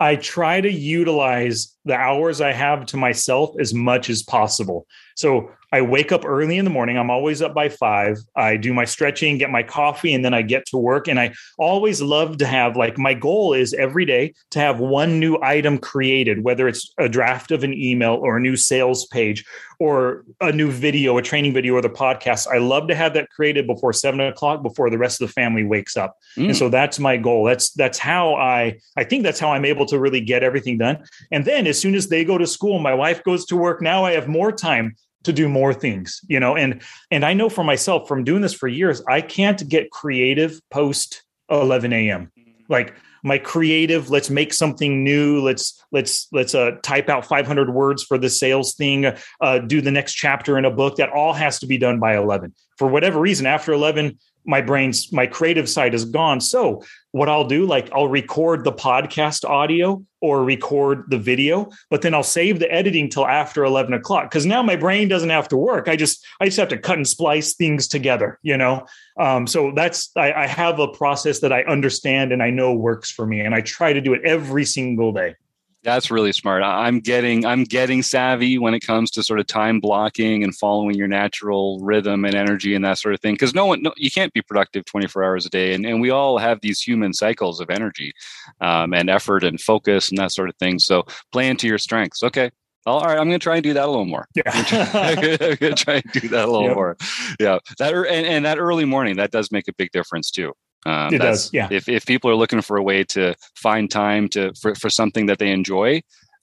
[0.00, 4.86] I try to utilize the hours I have to myself as much as possible.
[5.14, 6.96] So I wake up early in the morning.
[6.96, 8.18] I'm always up by five.
[8.36, 11.08] I do my stretching, get my coffee, and then I get to work.
[11.08, 15.18] And I always love to have like my goal is every day to have one
[15.18, 19.44] new item created, whether it's a draft of an email or a new sales page
[19.80, 22.46] or a new video, a training video, or the podcast.
[22.46, 25.64] I love to have that created before seven o'clock, before the rest of the family
[25.64, 26.16] wakes up.
[26.36, 26.46] Mm.
[26.46, 27.44] And so that's my goal.
[27.44, 31.02] That's that's how I I think that's how I'm able to really get everything done.
[31.32, 33.82] And then as soon as they go to school, my wife goes to work.
[33.82, 37.48] Now I have more time to do more things you know and and i know
[37.48, 42.30] for myself from doing this for years i can't get creative post 11 a.m
[42.68, 48.04] like my creative let's make something new let's let's let's uh, type out 500 words
[48.04, 49.06] for the sales thing
[49.40, 50.96] uh, do the next chapter in a book.
[50.96, 55.12] That all has to be done by 11 for whatever reason after 11 my brain's
[55.12, 56.40] my creative side is gone.
[56.40, 56.84] So
[57.14, 62.12] what i'll do like i'll record the podcast audio or record the video but then
[62.12, 65.56] i'll save the editing till after 11 o'clock because now my brain doesn't have to
[65.56, 65.86] work.
[65.86, 68.84] I just i just have to cut and splice things together you know?
[69.16, 73.12] Um, so that's I, I have a process that i understand and i know works
[73.12, 75.36] for me and i try to do it every single day
[75.84, 76.62] that's really smart.
[76.62, 80.96] I'm getting I'm getting savvy when it comes to sort of time blocking and following
[80.96, 83.34] your natural rhythm and energy and that sort of thing.
[83.34, 86.10] Because no one, no, you can't be productive 24 hours a day, and and we
[86.10, 88.12] all have these human cycles of energy,
[88.60, 90.78] um, and effort and focus and that sort of thing.
[90.78, 92.22] So play into your strengths.
[92.22, 92.50] Okay,
[92.86, 94.26] all right, I'm going to try and do that a little more.
[94.34, 96.76] Yeah, I'm going to try and do that a little yep.
[96.76, 96.96] more.
[97.38, 100.52] Yeah, that and, and that early morning that does make a big difference too.
[100.86, 101.52] Um, it does.
[101.52, 101.68] Yeah.
[101.70, 105.26] If, if people are looking for a way to find time to for, for something
[105.26, 106.02] that they enjoy,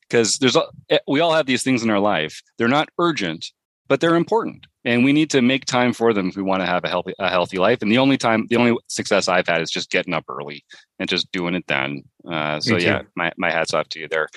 [0.09, 0.57] because there's
[0.89, 2.41] eh, we all have these things in our life.
[2.57, 3.51] They're not urgent,
[3.87, 6.65] but they're important, and we need to make time for them if we want to
[6.65, 7.81] have a healthy a healthy life.
[7.81, 10.65] And the only time, the only success I've had is just getting up early
[10.99, 12.03] and just doing it then.
[12.27, 14.27] Uh, so yeah, my, my hats off to you there.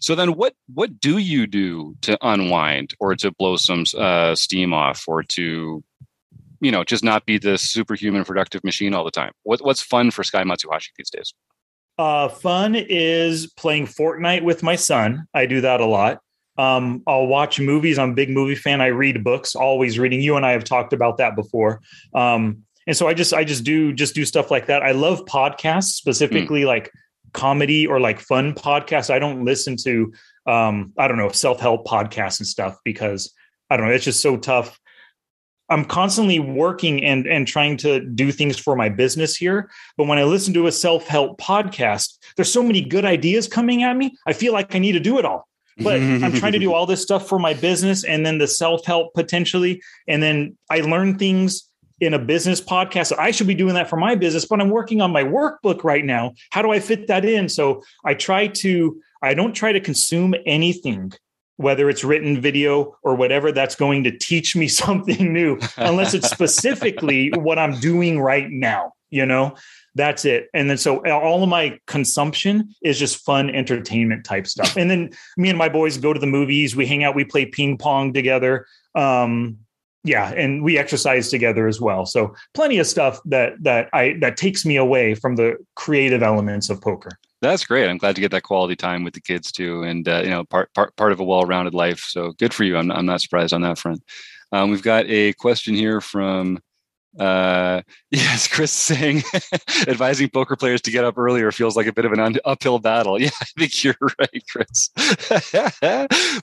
[0.00, 4.72] So then, what what do you do to unwind or to blow some uh, steam
[4.72, 5.82] off or to
[6.60, 9.32] you know, just not be this superhuman productive machine all the time?
[9.42, 11.34] What, what's fun for Sky Matsuhashi these days?
[11.98, 15.26] Uh, fun is playing Fortnite with my son.
[15.34, 16.20] I do that a lot.
[16.56, 17.98] Um, I'll watch movies.
[17.98, 18.80] I'm a big movie fan.
[18.80, 20.20] I read books, always reading.
[20.20, 21.80] You and I have talked about that before.
[22.14, 24.82] Um, and so I just I just do just do stuff like that.
[24.82, 26.66] I love podcasts, specifically mm.
[26.66, 26.90] like
[27.32, 29.10] comedy or like fun podcasts.
[29.10, 30.12] I don't listen to
[30.46, 33.32] um, I don't know self help podcasts and stuff because
[33.70, 33.92] I don't know.
[33.92, 34.80] It's just so tough
[35.68, 39.70] I'm constantly working and and trying to do things for my business here.
[39.96, 43.96] But when I listen to a self-help podcast, there's so many good ideas coming at
[43.96, 44.16] me.
[44.26, 45.46] I feel like I need to do it all.
[45.80, 49.14] But I'm trying to do all this stuff for my business and then the self-help
[49.14, 49.80] potentially.
[50.08, 53.16] And then I learn things in a business podcast.
[53.16, 56.04] I should be doing that for my business, but I'm working on my workbook right
[56.04, 56.34] now.
[56.50, 57.48] How do I fit that in?
[57.48, 61.12] So I try to, I don't try to consume anything
[61.58, 66.30] whether it's written video or whatever that's going to teach me something new unless it's
[66.30, 69.54] specifically what i'm doing right now you know?
[69.94, 70.48] That's it.
[70.54, 74.76] And then so all of my consumption is just fun entertainment type stuff.
[74.76, 77.46] And then me and my boys go to the movies we hang out we play
[77.46, 79.58] ping pong together um
[80.04, 82.06] yeah and we exercise together as well.
[82.06, 86.70] So plenty of stuff that that i that takes me away from the creative elements
[86.70, 87.88] of poker that's great.
[87.88, 90.44] I'm glad to get that quality time with the kids too, and uh, you know,
[90.44, 92.00] part part part of a well-rounded life.
[92.00, 92.76] So good for you.
[92.76, 94.02] I'm I'm not surprised on that front.
[94.52, 96.60] Um, we've got a question here from
[97.18, 99.22] uh yes chris saying
[99.88, 102.78] advising poker players to get up earlier feels like a bit of an un- uphill
[102.78, 104.90] battle yeah i think you're right chris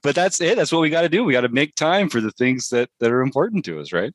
[0.01, 2.19] but that's it that's what we got to do we got to make time for
[2.19, 4.13] the things that that are important to us right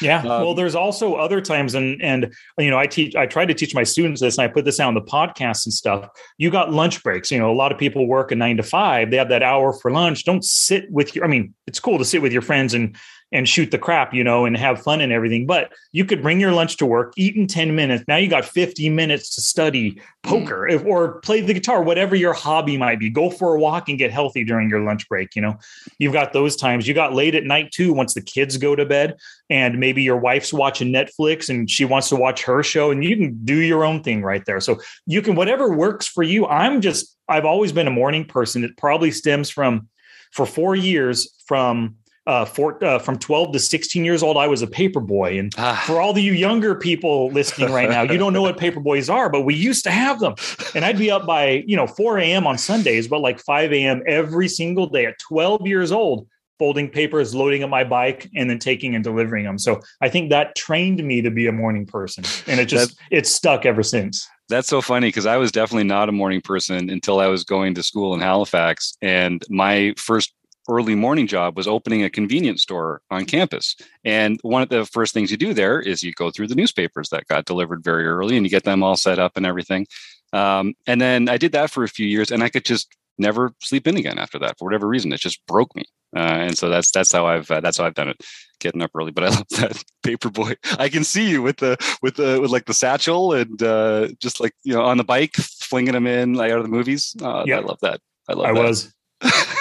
[0.00, 0.20] yeah.
[0.20, 3.54] Um, well, there's also other times, and and you know, I teach, I try to
[3.54, 6.08] teach my students this, and I put this out on the podcast and stuff.
[6.38, 7.30] You got lunch breaks.
[7.30, 9.10] You know, a lot of people work a nine to five.
[9.10, 10.24] They have that hour for lunch.
[10.24, 11.24] Don't sit with your.
[11.24, 12.96] I mean, it's cool to sit with your friends and
[13.34, 15.44] and shoot the crap, you know, and have fun and everything.
[15.44, 18.04] But you could bring your lunch to work, eat in 10 minutes.
[18.06, 20.86] Now you got 50 minutes to study poker mm.
[20.86, 23.10] or play the guitar, whatever your hobby might be.
[23.10, 25.34] Go for a walk and get healthy during your lunch break.
[25.34, 25.58] You know,
[25.98, 26.86] you've got those times.
[26.86, 29.16] You got late at night too, once the kids go to bed,
[29.50, 33.16] and maybe your wife's watching Netflix and she wants to watch her show, and you
[33.16, 34.60] can do your own thing right there.
[34.60, 36.46] So you can, whatever works for you.
[36.46, 38.62] I'm just, I've always been a morning person.
[38.62, 39.88] It probably stems from,
[40.30, 44.62] for four years, from uh, for, uh, from 12 to 16 years old, I was
[44.62, 45.38] a paper boy.
[45.38, 45.82] And ah.
[45.86, 49.10] for all the you younger people listening right now, you don't know what paper boys
[49.10, 50.34] are, but we used to have them.
[50.74, 52.46] And I'd be up by, you know, 4 a.m.
[52.46, 54.02] on Sundays, but like 5 a.m.
[54.06, 56.26] every single day at 12 years old,
[56.58, 59.58] folding papers, loading up my bike, and then taking and delivering them.
[59.58, 62.24] So I think that trained me to be a morning person.
[62.46, 64.28] And it just, it's stuck ever since.
[64.48, 67.74] That's so funny because I was definitely not a morning person until I was going
[67.74, 68.96] to school in Halifax.
[69.00, 70.33] And my first
[70.68, 73.76] early morning job was opening a convenience store on campus.
[74.04, 77.08] And one of the first things you do there is you go through the newspapers
[77.10, 79.86] that got delivered very early and you get them all set up and everything.
[80.32, 83.52] Um, and then I did that for a few years and I could just never
[83.62, 85.12] sleep in again after that for whatever reason.
[85.12, 85.84] It just broke me.
[86.16, 88.20] Uh, and so that's that's how I've uh, that's how I've done it,
[88.60, 89.10] getting up early.
[89.10, 90.54] But I love that paper boy.
[90.78, 94.40] I can see you with the with the with like the satchel and uh, just
[94.40, 97.16] like you know on the bike, flinging them in like out of the movies.
[97.20, 98.00] Uh, yeah, I love that.
[98.28, 98.44] I love.
[98.44, 98.50] That.
[98.50, 98.68] I that.
[98.68, 98.94] was.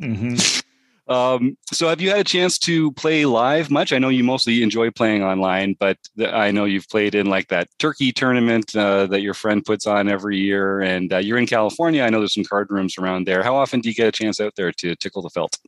[0.00, 0.60] mm-hmm.
[1.06, 3.92] Um, so, have you had a chance to play live much?
[3.92, 7.68] I know you mostly enjoy playing online, but I know you've played in like that
[7.78, 12.02] turkey tournament uh, that your friend puts on every year, and uh, you're in California.
[12.02, 13.42] I know there's some card rooms around there.
[13.42, 15.58] How often do you get a chance out there to tickle the felt?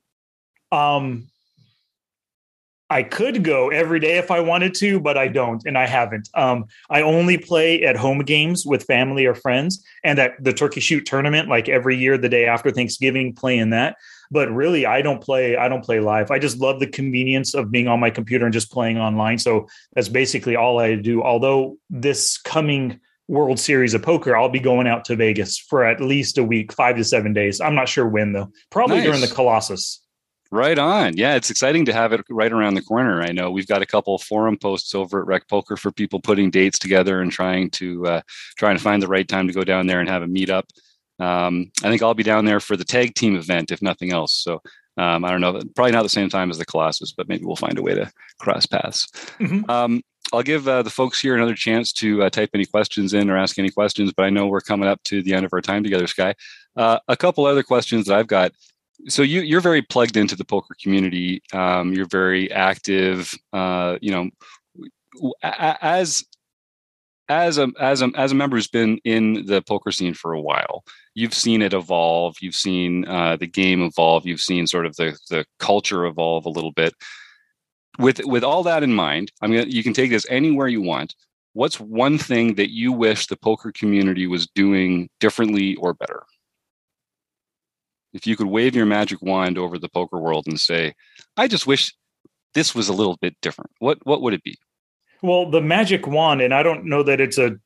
[0.73, 1.29] Um,
[2.89, 6.31] I could go every day if I wanted to, but I don't, and I haven't.
[6.33, 10.81] Um, I only play at home games with family or friends, and at the turkey
[10.81, 13.97] shoot tournament, like every year, the day after Thanksgiving, playing that
[14.31, 17.71] but really i don't play i don't play live i just love the convenience of
[17.71, 21.77] being on my computer and just playing online so that's basically all i do although
[21.91, 26.39] this coming world series of poker i'll be going out to vegas for at least
[26.39, 29.05] a week five to seven days i'm not sure when though probably nice.
[29.05, 30.01] during the colossus
[30.53, 31.17] Right on.
[31.17, 33.21] Yeah, it's exciting to have it right around the corner.
[33.21, 36.51] I know we've got a couple forum posts over at Rec Poker for people putting
[36.51, 38.21] dates together and trying to uh,
[38.57, 40.63] trying to find the right time to go down there and have a meetup.
[41.19, 44.35] Um, I think I'll be down there for the tag team event, if nothing else.
[44.35, 44.61] So
[44.99, 47.57] um, I don't know, probably not the same time as the Colossus, but maybe we'll
[47.57, 49.07] find a way to cross paths.
[49.39, 49.71] Mm-hmm.
[49.71, 50.03] Um,
[50.33, 53.37] I'll give uh, the folks here another chance to uh, type any questions in or
[53.37, 55.83] ask any questions, but I know we're coming up to the end of our time
[55.83, 56.35] together, Sky.
[56.77, 58.53] Uh, a couple other questions that I've got.
[59.09, 61.43] So you, you're very plugged into the poker community.
[61.53, 63.33] Um, you're very active.
[63.53, 64.31] Uh, you know,
[65.43, 66.25] as
[67.29, 70.41] as a as a as a member who's been in the poker scene for a
[70.41, 70.85] while,
[71.15, 72.37] you've seen it evolve.
[72.41, 74.27] You've seen uh, the game evolve.
[74.27, 76.95] You've seen sort of the the culture evolve a little bit.
[77.99, 81.15] With with all that in mind, I mean, you can take this anywhere you want.
[81.55, 86.25] What's one thing that you wish the poker community was doing differently or better?
[88.13, 90.95] If you could wave your magic wand over the poker world and say,
[91.37, 91.95] "I just wish
[92.55, 94.57] this was a little bit different," what what would it be?
[95.23, 97.57] Well, the magic wand, and I don't know that it's a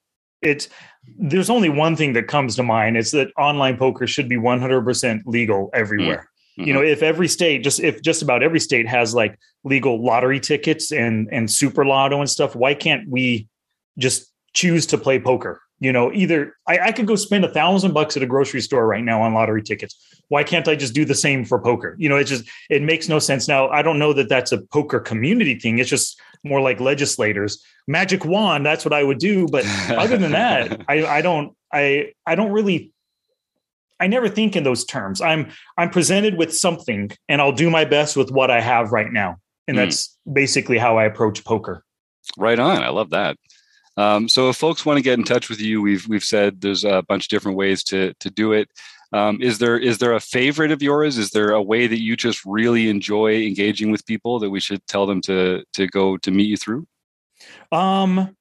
[0.43, 0.69] it's
[1.19, 2.97] there's only one thing that comes to mind.
[2.97, 6.31] It's that online poker should be 100% legal everywhere.
[6.59, 6.69] Mm-hmm.
[6.69, 10.41] You know, if every state just if just about every state has like legal lottery
[10.41, 13.49] tickets and and super lotto and stuff, why can't we
[13.99, 15.61] just choose to play poker?
[15.81, 18.87] You know, either I, I could go spend a thousand bucks at a grocery store
[18.87, 19.97] right now on lottery tickets.
[20.29, 21.97] Why can't I just do the same for poker?
[21.99, 23.49] You know, it just it makes no sense.
[23.49, 25.79] Now, I don't know that that's a poker community thing.
[25.79, 27.65] It's just more like legislators.
[27.87, 29.47] Magic wand, that's what I would do.
[29.49, 32.93] But other than that, I, I don't I I don't really
[33.99, 35.21] I never think in those terms.
[35.21, 39.11] I'm I'm presented with something and I'll do my best with what I have right
[39.11, 39.37] now.
[39.67, 39.81] And mm.
[39.81, 41.85] that's basically how I approach poker.
[42.37, 42.83] Right on.
[42.83, 43.37] I love that.
[44.01, 46.85] Um, so if folks want to get in touch with you, we've we've said there's
[46.85, 48.71] a bunch of different ways to to do it.
[49.13, 51.19] Um, is there is there a favorite of yours?
[51.19, 54.87] Is there a way that you just really enjoy engaging with people that we should
[54.87, 56.87] tell them to to go to meet you through?
[57.73, 58.35] Um,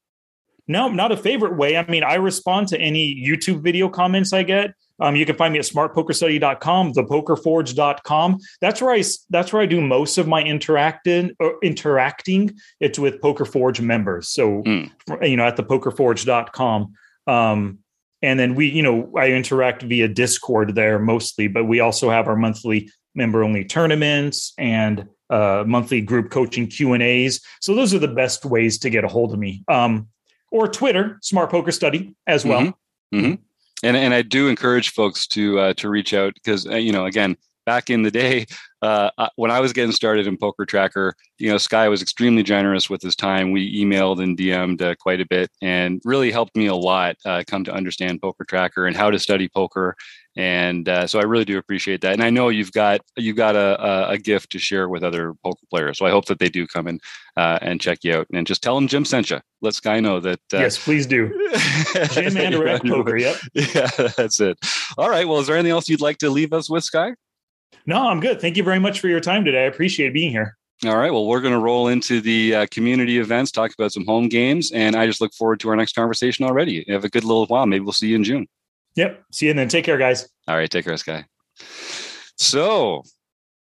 [0.66, 1.76] no, not a favorite way.
[1.76, 4.76] I mean, I respond to any YouTube video comments I get.
[5.00, 8.40] Um, you can find me at smartpokerstudy.com, thepokerforge.com.
[8.62, 12.58] That's where I that's where I do most of my interacting or interacting.
[12.80, 14.30] It's with Poker Forge members.
[14.30, 14.92] So mm.
[15.22, 16.94] you know, at thepokerforge.com.
[17.28, 17.80] Um,
[18.22, 22.28] and then we you know i interact via discord there mostly but we also have
[22.28, 27.94] our monthly member only tournaments and uh, monthly group coaching q and a's so those
[27.94, 30.08] are the best ways to get a hold of me um,
[30.52, 33.20] or twitter smart poker study as well mm-hmm.
[33.20, 33.42] Mm-hmm.
[33.84, 37.06] And and i do encourage folks to uh, to reach out because uh, you know
[37.06, 38.46] again back in the day
[38.82, 42.90] uh, when I was getting started in Poker Tracker, you know, Sky was extremely generous
[42.90, 43.52] with his time.
[43.52, 47.44] We emailed and DM'd uh, quite a bit, and really helped me a lot uh,
[47.46, 49.96] come to understand Poker Tracker and how to study poker.
[50.40, 52.14] And uh, so I really do appreciate that.
[52.14, 55.34] And I know you've got you've got a, a, a gift to share with other
[55.44, 55.98] poker players.
[55.98, 57.02] So I hope that they do come in
[57.36, 59.42] uh, and check you out and just tell them Jim sent you.
[59.62, 60.40] Let Sky know that.
[60.54, 61.28] Uh, yes, please do.
[62.12, 63.18] Jim and Direct Poker.
[63.18, 63.36] Yep.
[63.54, 64.58] Yeah, that's it.
[64.98, 65.28] All right.
[65.28, 67.16] Well, is there anything else you'd like to leave us with, Sky?
[67.86, 68.40] No, I'm good.
[68.40, 69.64] Thank you very much for your time today.
[69.64, 70.56] I appreciate being here.
[70.86, 71.12] All right.
[71.12, 74.72] Well, we're going to roll into the uh, community events, talk about some home games,
[74.72, 76.86] and I just look forward to our next conversation already.
[76.88, 77.66] have a good little while.
[77.66, 78.48] Maybe we'll see you in June.
[78.96, 79.24] Yep.
[79.32, 79.68] See you then.
[79.68, 80.28] Take care, guys.
[80.48, 80.70] All right.
[80.70, 81.26] Take care, Sky.
[82.38, 83.04] So,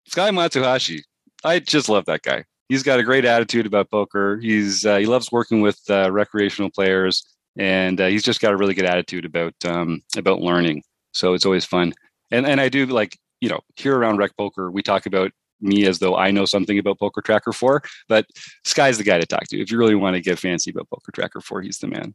[0.07, 1.01] Sky Matsuhashi,
[1.43, 2.43] I just love that guy.
[2.69, 4.39] He's got a great attitude about poker.
[4.41, 7.25] He's uh, he loves working with uh, recreational players.
[7.57, 10.83] and uh, he's just got a really good attitude about um, about learning.
[11.13, 11.93] So it's always fun.
[12.31, 15.85] And and I do like you know here around Rec Poker we talk about me
[15.87, 18.27] as though I know something about Poker Tracker 4, but
[18.63, 19.59] Sky's the guy to talk to.
[19.59, 22.13] If you really want to get fancy about Poker Tracker 4, he's the man.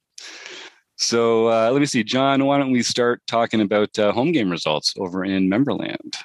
[0.97, 2.45] So uh, let me see, John.
[2.45, 6.17] Why don't we start talking about uh, home game results over in Memberland?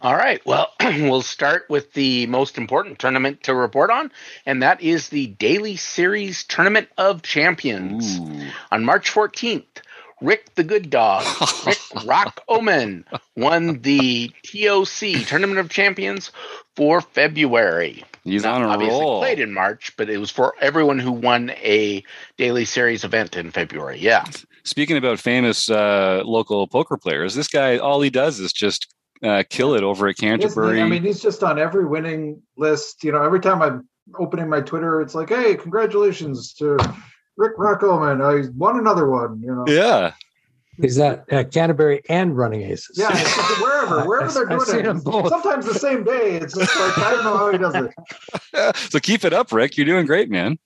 [0.00, 0.44] All right.
[0.46, 4.10] Well, we'll start with the most important tournament to report on,
[4.46, 8.18] and that is the Daily Series Tournament of Champions.
[8.18, 8.46] Ooh.
[8.72, 9.82] On March 14th,
[10.20, 11.24] Rick the Good Dog,
[11.66, 13.04] Rick Rock Omen,
[13.36, 16.30] won the TOC Tournament of Champions
[16.76, 18.04] for February.
[18.24, 19.20] He's Not on a obviously roll.
[19.20, 22.02] played in March, but it was for everyone who won a
[22.38, 23.98] Daily Series event in February.
[23.98, 24.24] Yeah.
[24.64, 29.42] Speaking about famous uh, local poker players, this guy all he does is just uh,
[29.50, 30.38] kill it over at Isn't he?
[30.38, 30.80] Canterbury.
[30.80, 33.04] I mean, he's just on every winning list.
[33.04, 33.86] You know, every time I'm
[34.18, 36.78] opening my Twitter, it's like, "Hey, congratulations to
[37.36, 38.20] Rick Rockoman!
[38.22, 40.12] I won another one." You know, yeah,
[40.78, 42.96] Is that uh, Canterbury and Running Aces.
[42.98, 44.82] yeah, it's just wherever, wherever they're I've doing seen it.
[44.84, 45.28] them both.
[45.28, 46.36] Sometimes the same day.
[46.36, 48.76] It's just like I don't know how he does it.
[48.90, 49.76] so keep it up, Rick.
[49.76, 50.58] You're doing great, man.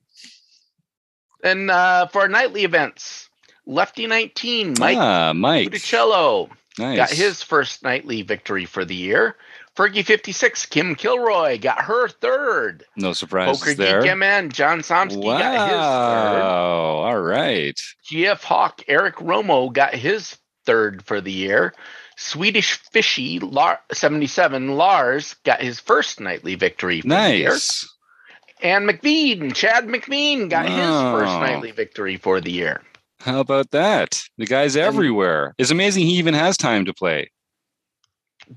[1.44, 3.28] And uh, for our nightly events,
[3.66, 6.96] Lefty 19, Mike ah, Mike, Budicello nice.
[6.96, 9.36] got his first nightly victory for the year.
[9.78, 12.82] Fergie 56, Kim Kilroy got her third.
[12.96, 14.02] no surprises Poker there.
[14.02, 15.38] Geek MN, John Somsky wow!
[15.38, 16.42] got his third.
[16.42, 17.80] All right.
[18.10, 21.74] GF Hawk, Eric Romo got his third for the year.
[22.16, 27.50] Swedish Fishy Lar- 77, Lars got his first nightly victory for the year.
[27.50, 27.88] Nice.
[28.60, 31.38] And McVean, Chad McVean got his first Wow.
[31.40, 32.82] nightly victory for the year.
[33.20, 34.20] How about that?
[34.38, 35.54] The guy's everywhere.
[35.56, 37.30] It's amazing he even has time to play.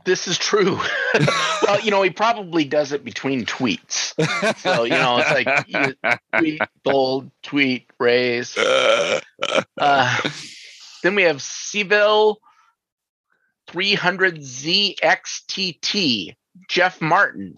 [0.06, 0.80] This is true.
[1.64, 4.14] well, you know, he probably does it between tweets.
[4.60, 5.94] So, you know, it's like you
[6.40, 8.58] tweet, bold, tweet, raise.
[9.80, 10.20] Uh,
[11.04, 12.38] then we have Seville
[13.72, 16.36] 300ZXTT,
[16.70, 17.58] Jeff Martin.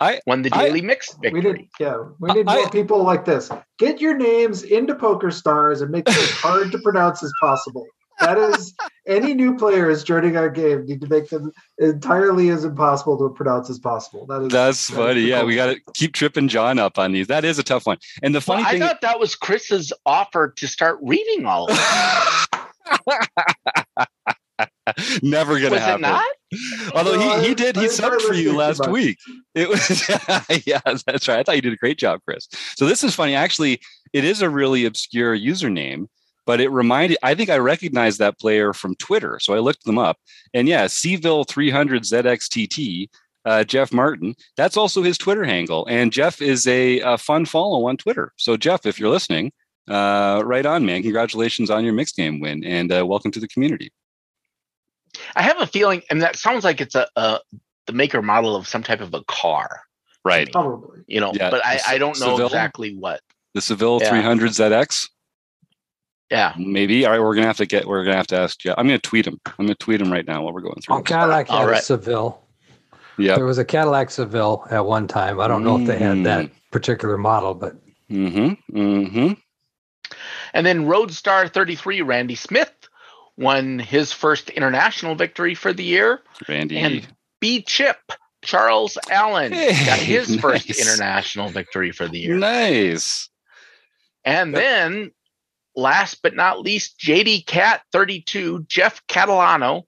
[0.00, 1.52] I- won the I- daily mixed We victory.
[1.52, 3.50] need, yeah, we need I- more people like this.
[3.78, 7.86] Get your names into Poker Stars and make it as hard to pronounce as possible.
[8.20, 8.74] That is,
[9.06, 13.70] any new players joining our game need to make them entirely as impossible to pronounce
[13.70, 14.26] as possible.
[14.26, 15.20] That is That's that is funny.
[15.22, 17.26] the Yeah, we got to keep tripping John up on these.
[17.28, 17.98] That is a tough one.
[18.22, 21.78] And the Well, funny I thought that was Chris's offer to start reading all of
[21.78, 23.50] it.
[25.22, 26.02] never gonna Was it happen.
[26.02, 26.24] not?
[26.94, 28.90] Although No, he, he I- did, he I subbed for you last much.
[28.90, 29.18] week.
[29.54, 30.08] It was,
[30.66, 31.38] yeah, that's right.
[31.38, 32.48] I thought you did a great job, Chris.
[32.76, 33.34] So this is funny.
[33.34, 33.80] Actually,
[34.12, 36.06] it is a really obscure username,
[36.50, 37.16] but it reminded.
[37.22, 40.16] I think I recognized that player from Twitter, so I looked them up.
[40.52, 43.08] And yeah, Seville 300 ZXTT.
[43.44, 44.34] Uh, Jeff Martin.
[44.56, 48.32] That's also his Twitter handle, and Jeff is a, a fun follow on Twitter.
[48.36, 49.52] So Jeff, if you're listening,
[49.88, 51.02] uh, right on, man.
[51.02, 53.92] Congratulations on your mixed game win, and uh, welcome to the community.
[55.36, 57.38] I have a feeling, and that sounds like it's a, a
[57.86, 59.82] the maker model of some type of a car,
[60.24, 60.50] Right.
[60.50, 61.02] probably.
[61.06, 61.30] you know.
[61.32, 62.46] Yeah, but I, I don't know Seville?
[62.46, 63.20] exactly what.
[63.54, 64.10] The Seville Yeah.
[64.10, 65.08] 300 ZX.
[66.30, 66.54] Yeah.
[66.58, 67.04] Maybe.
[67.04, 67.86] All right, we're gonna have to get.
[67.86, 68.74] We're gonna have to ask Jeff.
[68.78, 69.38] I'm gonna tweet him.
[69.58, 70.96] I'm gonna tweet him right now while we're going through.
[70.96, 71.82] Oh, Cadillac All had a right.
[71.82, 72.42] Seville.
[73.18, 73.34] Yeah.
[73.34, 75.40] There was a Cadillac Seville at one time.
[75.40, 76.50] I don't know if they had that Mm.
[76.70, 77.74] particular model, but
[78.10, 78.76] Mm-hmm.
[78.76, 79.32] Mm-hmm.
[80.54, 82.72] And then Roadstar 33, Randy Smith,
[83.36, 86.20] won his first international victory for the year.
[86.48, 86.78] Randy.
[86.78, 87.06] And
[87.40, 87.98] B Chip,
[88.42, 92.34] Charles Allen, got Hey, his first international victory for the year.
[92.36, 93.28] nice.
[94.24, 95.12] And then,
[95.80, 99.84] last but not least, JD Cat 32, Jeff Catalano,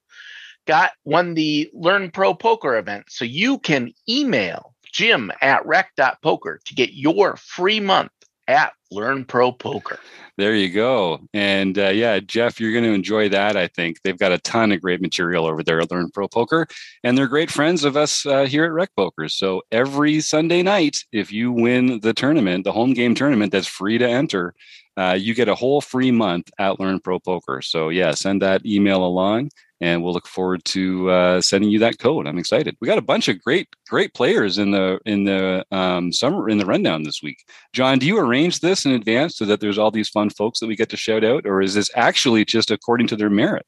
[0.65, 3.05] got won the Learn Pro Poker event.
[3.09, 8.11] So you can email Jim at rec.poker to get your free month
[8.47, 9.99] at Learn Pro Poker.
[10.37, 11.19] There you go.
[11.33, 13.55] And uh, yeah, Jeff, you're going to enjoy that.
[13.55, 16.67] I think they've got a ton of great material over there at Learn Pro Poker,
[17.03, 19.29] and they're great friends of us uh, here at Rec Poker.
[19.29, 23.97] So every Sunday night, if you win the tournament, the home game tournament that's free
[23.97, 24.55] to enter,
[24.97, 27.61] uh, you get a whole free month at Learn Pro Poker.
[27.61, 29.49] So yeah, send that email along,
[29.81, 32.25] and we'll look forward to uh, sending you that code.
[32.25, 32.77] I'm excited.
[32.79, 36.57] We got a bunch of great, great players in the in the um, summer in
[36.57, 37.43] the rundown this week.
[37.73, 40.67] John, do you arrange this in advance so that there's all these fun folks that
[40.67, 43.65] we get to shout out, or is this actually just according to their merit?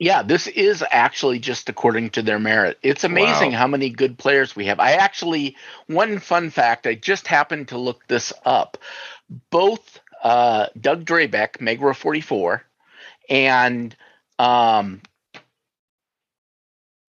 [0.00, 2.78] Yeah, this is actually just according to their merit.
[2.82, 3.58] It's amazing Wow.
[3.58, 4.80] how many good players we have.
[4.80, 5.56] I actually,
[5.86, 8.76] one fun fact, I just happened to look this up.
[9.50, 12.64] Both uh, Doug Drabeck, Megra 44,
[13.30, 13.94] and
[14.38, 15.00] um,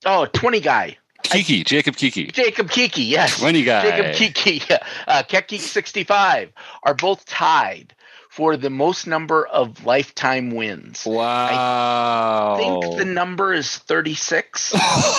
[0.06, 0.98] oh, 20 guy,
[1.30, 3.40] Kiki, Jacob Kiki, Jacob Kiki, yes.
[3.40, 3.84] twenty guy.
[3.84, 4.62] Jacob Kiki,
[5.08, 6.52] uh, Kekgeek 65
[6.84, 7.94] are both tied
[8.30, 11.06] for the most number of lifetime wins.
[11.06, 12.56] Wow.
[12.56, 14.74] I think the number is 36.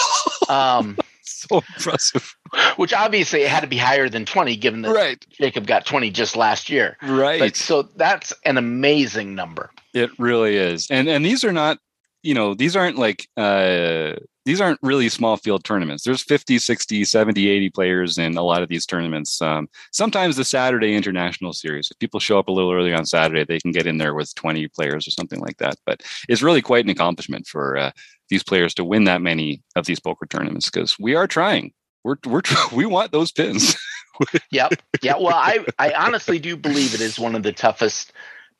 [0.50, 2.36] um, so impressive.
[2.76, 5.26] Which obviously it had to be higher than 20, given that right.
[5.30, 6.98] Jacob got 20 just last year.
[7.02, 7.40] Right.
[7.40, 9.70] But, so that's an amazing number.
[9.94, 10.88] It really is.
[10.90, 11.78] And and these are not,
[12.22, 16.04] you know, these aren't like uh these aren't really small field tournaments.
[16.04, 19.42] There's 50, 60, 70, 80 players in a lot of these tournaments.
[19.42, 23.44] Um, sometimes the Saturday International Series, if people show up a little early on Saturday,
[23.44, 25.74] they can get in there with 20 players or something like that.
[25.84, 27.90] But it's really quite an accomplishment for uh,
[28.28, 31.72] these players to win that many of these poker tournaments because we are trying.
[32.04, 32.42] We're, we're
[32.72, 33.76] we want those pins.
[34.52, 34.74] yep.
[35.02, 35.16] Yeah.
[35.16, 38.12] Well, I, I honestly do believe it is one of the toughest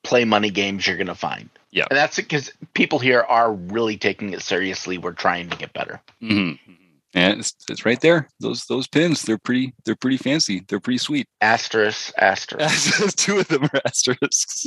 [0.02, 1.48] play money games you're going to find.
[1.76, 1.84] Yeah.
[1.90, 4.96] And that's because people here are really taking it seriously.
[4.96, 6.00] We're trying to get better.
[6.22, 6.72] Mm-hmm.
[7.12, 8.28] And it's, it's right there.
[8.40, 10.64] Those those pins, they're pretty they're pretty fancy.
[10.66, 11.28] They're pretty sweet.
[11.42, 13.14] Asterisk, asterisk.
[13.16, 14.66] Two of them are asterisks.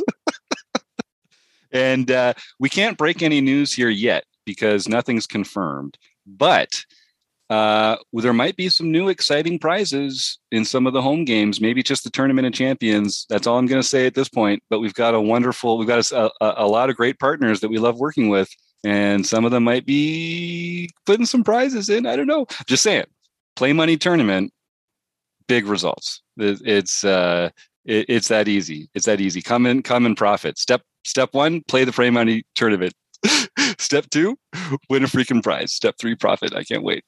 [1.72, 5.98] and uh, we can't break any news here yet because nothing's confirmed.
[6.28, 6.86] But
[7.50, 11.60] uh, well, there might be some new exciting prizes in some of the home games.
[11.60, 13.26] Maybe just the tournament of champions.
[13.30, 14.62] That's all I'm going to say at this point.
[14.70, 17.70] But we've got a wonderful, we've got a, a, a, lot of great partners that
[17.70, 18.50] we love working with,
[18.84, 22.06] and some of them might be putting some prizes in.
[22.06, 22.46] I don't know.
[22.68, 23.06] Just saying,
[23.56, 24.54] play money tournament,
[25.48, 26.22] big results.
[26.38, 27.50] It, it's uh,
[27.86, 28.90] it, it's that easy.
[28.94, 29.42] It's that easy.
[29.42, 30.60] Come in, come and profit.
[30.60, 32.94] Step step one, play the play money tournament.
[33.80, 34.38] Step two,
[34.90, 35.74] win a freaking prize.
[35.74, 36.56] Step three, profit.
[36.56, 37.04] I can't wait.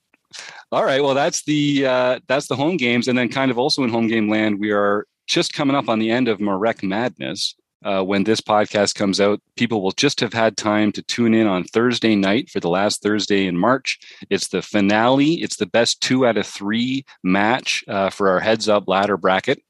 [0.71, 1.03] All right.
[1.03, 4.07] Well, that's the uh, that's the home games, and then kind of also in home
[4.07, 7.55] game land, we are just coming up on the end of Marek Madness.
[7.83, 11.47] Uh, when this podcast comes out, people will just have had time to tune in
[11.47, 13.97] on Thursday night for the last Thursday in March.
[14.29, 15.41] It's the finale.
[15.41, 19.63] It's the best two out of three match uh, for our heads up ladder bracket.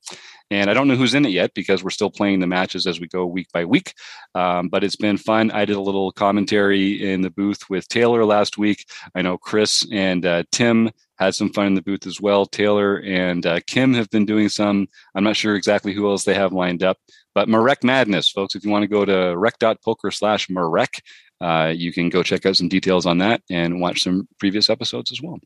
[0.51, 2.99] And I don't know who's in it yet because we're still playing the matches as
[2.99, 3.93] we go week by week.
[4.35, 5.49] Um, but it's been fun.
[5.49, 8.85] I did a little commentary in the booth with Taylor last week.
[9.15, 12.45] I know Chris and uh, Tim had some fun in the booth as well.
[12.45, 14.89] Taylor and uh, Kim have been doing some.
[15.15, 16.97] I'm not sure exactly who else they have lined up.
[17.33, 21.01] But Marek Madness, folks, if you want to go to rec.poker slash Marek,
[21.39, 25.13] uh, you can go check out some details on that and watch some previous episodes
[25.13, 25.39] as well.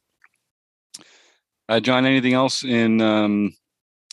[1.70, 3.54] Uh, John, anything else in um,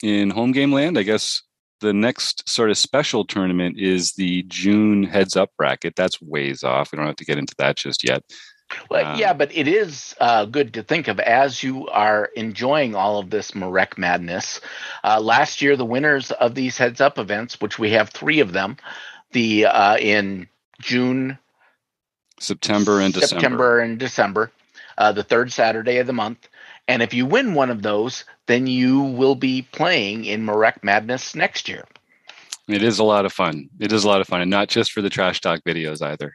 [0.03, 0.99] in home game land?
[0.99, 1.43] I guess
[1.81, 5.95] the next sort of special tournament is the June heads up bracket.
[5.97, 6.93] That's ways off.
[6.93, 8.23] We don't have to get into that just yet.
[8.91, 12.95] Well, um, yeah, but it is uh, good to think of as you are enjoying
[12.95, 14.61] all of this Marek madness.
[15.05, 18.53] Uh, last year, the winners of these heads up events, which we have three of
[18.53, 18.77] them,
[19.33, 20.49] the uh, in
[20.81, 21.39] June,
[22.41, 23.41] September, and December.
[23.41, 24.53] September and December,
[24.99, 26.49] uh, the third Saturday of the month.
[26.89, 31.35] And if you win one of those, then you will be playing in Marek Madness
[31.35, 31.85] next year.
[32.69, 33.69] It is a lot of fun.
[33.81, 36.35] It is a lot of fun, and not just for the trash talk videos either.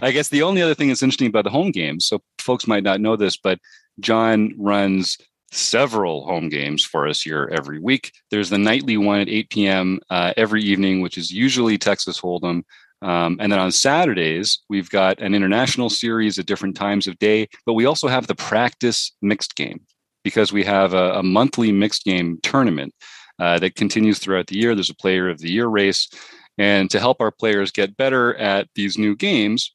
[0.02, 2.82] I guess the only other thing that's interesting about the home games, so folks might
[2.82, 3.58] not know this, but
[4.00, 5.18] John runs
[5.52, 8.12] several home games for us here every week.
[8.30, 10.00] There's the nightly one at 8 p.m.
[10.10, 12.64] Uh, every evening, which is usually Texas Hold'em.
[13.04, 17.48] Um, and then on Saturdays, we've got an international series at different times of day,
[17.66, 19.82] but we also have the practice mixed game
[20.24, 22.94] because we have a, a monthly mixed game tournament
[23.38, 24.74] uh, that continues throughout the year.
[24.74, 26.08] There's a player of the year race.
[26.56, 29.74] And to help our players get better at these new games,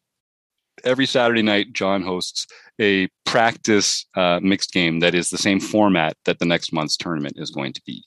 [0.84, 2.48] every Saturday night, John hosts
[2.82, 7.36] a practice uh, mixed game that is the same format that the next month's tournament
[7.38, 8.04] is going to be.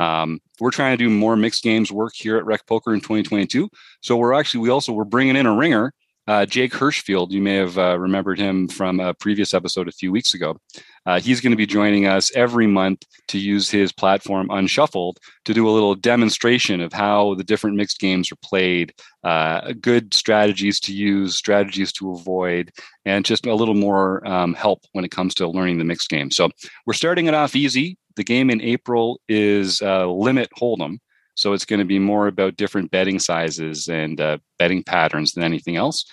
[0.00, 3.68] Um, we're trying to do more mixed games work here at Rec Poker in 2022.
[4.00, 5.92] So we're actually we also we're bringing in a ringer,
[6.26, 7.32] uh, Jake Hirschfield.
[7.32, 10.56] You may have uh, remembered him from a previous episode a few weeks ago.
[11.04, 15.52] Uh, he's going to be joining us every month to use his platform Unshuffled to
[15.52, 20.80] do a little demonstration of how the different mixed games are played, uh, good strategies
[20.80, 22.70] to use, strategies to avoid,
[23.04, 26.30] and just a little more um, help when it comes to learning the mixed game.
[26.30, 26.48] So
[26.86, 30.98] we're starting it off easy the game in April is uh, Limit Hold'em.
[31.36, 35.42] So it's going to be more about different betting sizes and uh, betting patterns than
[35.42, 36.04] anything else.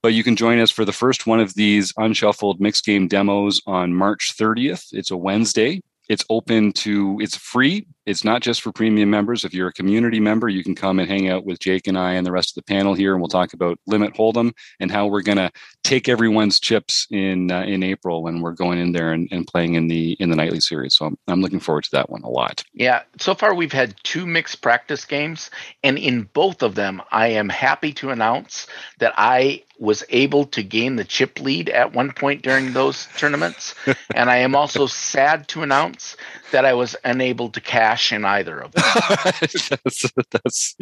[0.00, 3.60] But you can join us for the first one of these unshuffled mixed game demos
[3.66, 4.84] on March 30th.
[4.92, 5.82] It's a Wednesday.
[6.08, 7.88] It's open to, it's free.
[8.06, 9.44] It's not just for premium members.
[9.44, 12.12] If you're a community member, you can come and hang out with Jake and I
[12.12, 15.06] and the rest of the panel here, and we'll talk about Limit Hold'em and how
[15.06, 15.50] we're going to
[15.84, 19.74] take everyone's chips in uh, in April when we're going in there and, and playing
[19.74, 20.94] in the in the nightly series.
[20.96, 22.64] So I'm, I'm looking forward to that one a lot.
[22.72, 25.50] Yeah, so far we've had two mixed practice games,
[25.82, 28.66] and in both of them, I am happy to announce
[28.98, 33.74] that I was able to gain the chip lead at one point during those tournaments.
[34.14, 36.16] and I am also sad to announce
[36.52, 38.84] that I was unable to cash in either of them.
[39.84, 40.76] that's, that's,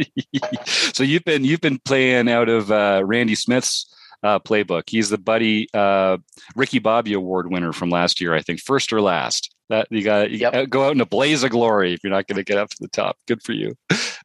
[0.97, 3.93] so you've been you've been playing out of uh, Randy Smith's
[4.23, 4.85] uh, playbook.
[4.89, 6.19] He's the buddy uh,
[6.57, 9.55] Ricky Bobby Award winner from last year, I think, first or last.
[9.71, 10.71] That you got Yep.
[10.71, 12.77] go out in a blaze of glory if you're not going to get up to
[12.81, 13.17] the top.
[13.27, 13.75] Good for you.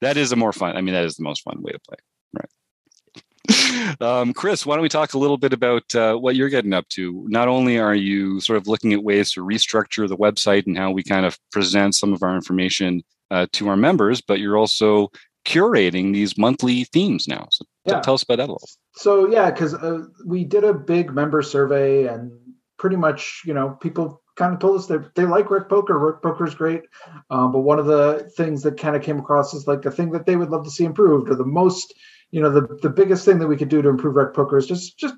[0.01, 0.77] That is a more fun.
[0.77, 1.97] I mean, that is the most fun way to play.
[2.33, 2.49] Right.
[4.01, 6.87] Um, Chris, why don't we talk a little bit about uh, what you're getting up
[6.89, 7.25] to?
[7.29, 10.91] Not only are you sort of looking at ways to restructure the website and how
[10.91, 15.11] we kind of present some of our information uh, to our members, but you're also
[15.45, 17.47] curating these monthly themes now.
[17.51, 17.99] So Yeah.
[17.99, 18.69] tell us about that a little.
[18.95, 22.31] So yeah, because uh, we did a big member survey, and
[22.77, 25.97] pretty much, you know, people kind of told us that they like Rec Poker.
[25.99, 26.83] Rec Poker is great,
[27.29, 30.11] um, but one of the things that kind of came across is like a thing
[30.11, 31.93] that they would love to see improved, or the most,
[32.33, 34.65] you know, the the biggest thing that we could do to improve Rec Poker is
[34.65, 35.15] just just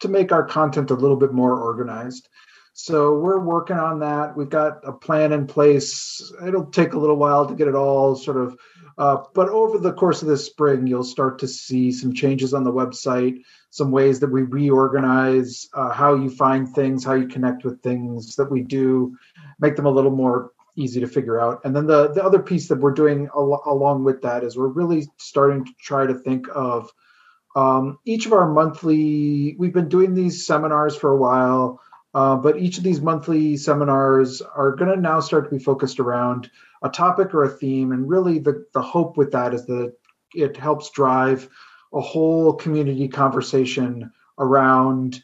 [0.00, 2.28] to make our content a little bit more organized.
[2.74, 4.36] So we're working on that.
[4.36, 6.32] We've got a plan in place.
[6.46, 8.56] It'll take a little while to get it all sort of
[8.98, 12.64] uh, but over the course of this spring, you'll start to see some changes on
[12.64, 13.40] the website,
[13.70, 18.34] some ways that we reorganize uh, how you find things, how you connect with things
[18.34, 19.16] that we do,
[19.60, 21.60] make them a little more easy to figure out.
[21.64, 24.68] And then the, the other piece that we're doing al- along with that is we're
[24.68, 26.90] really starting to try to think of
[27.56, 31.80] um, each of our monthly, we've been doing these seminars for a while.
[32.14, 36.00] Uh, but each of these monthly seminars are going to now start to be focused
[36.00, 36.50] around
[36.82, 37.92] a topic or a theme.
[37.92, 39.92] And really, the, the hope with that is that
[40.34, 41.48] it helps drive
[41.92, 45.22] a whole community conversation around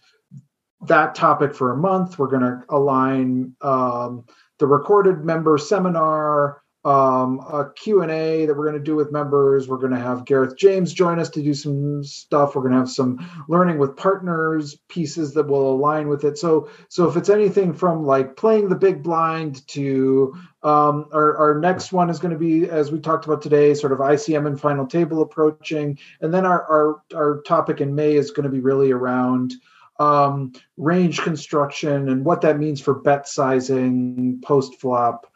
[0.82, 2.18] that topic for a month.
[2.18, 4.26] We're going to align um,
[4.58, 9.66] the recorded member seminar, um, a Q&A that we're going to do with members.
[9.66, 12.54] We're going to have Gareth James join us to do some stuff.
[12.54, 16.36] We're going to have some learning with partners pieces that will align with it.
[16.36, 21.58] So, so if it's anything from like playing the big blind to um, our, our
[21.58, 24.60] next one is going to be, as we talked about today, sort of ICM and
[24.60, 25.98] final table approaching.
[26.20, 29.54] And then our, our, our topic in May is going to be really around
[29.98, 35.26] um, range construction and what that means for bet sizing post flop.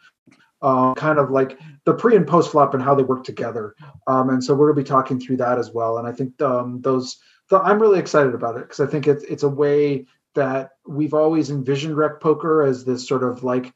[0.61, 3.77] Uh, kind of like the pre and post flop and how they work together.
[4.09, 5.99] Um, and so we're going to be talking through that as well.
[5.99, 9.23] And I think um, those, the, I'm really excited about it because I think it's,
[9.23, 13.73] it's a way that we've always envisioned Rec Poker as this sort of like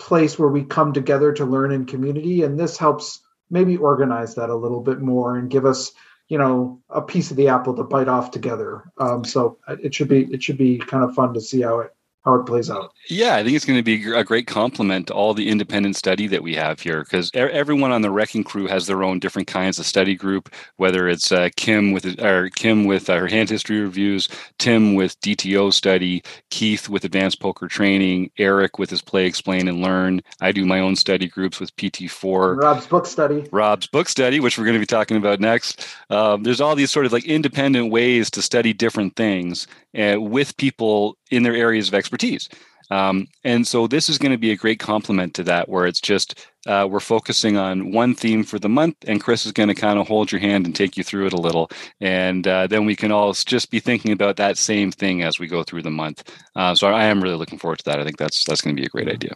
[0.00, 2.42] place where we come together to learn in community.
[2.42, 5.92] And this helps maybe organize that a little bit more and give us,
[6.28, 8.84] you know, a piece of the apple to bite off together.
[8.98, 11.95] Um, so it should be, it should be kind of fun to see how it,
[12.26, 12.92] how it plays out.
[13.08, 16.26] Yeah, I think it's going to be a great complement to all the independent study
[16.26, 19.78] that we have here because everyone on the wrecking crew has their own different kinds
[19.78, 20.52] of study group.
[20.76, 25.72] Whether it's uh, Kim with or Kim with her hand history reviews, Tim with GTO
[25.72, 30.20] study, Keith with advanced poker training, Eric with his play, explain, and learn.
[30.40, 32.60] I do my own study groups with PT4.
[32.60, 33.46] Rob's book study.
[33.52, 35.86] Rob's book study, which we're going to be talking about next.
[36.10, 40.56] Um, there's all these sort of like independent ways to study different things uh, with
[40.56, 42.48] people in their areas of expertise.
[42.90, 46.00] Um, and so this is going to be a great complement to that, where it's
[46.00, 49.74] just uh, we're focusing on one theme for the month, and Chris is going to
[49.74, 51.68] kind of hold your hand and take you through it a little,
[52.00, 55.48] and uh, then we can all just be thinking about that same thing as we
[55.48, 56.32] go through the month.
[56.54, 57.98] Uh, so I am really looking forward to that.
[57.98, 59.34] I think that's that's going to be a great idea.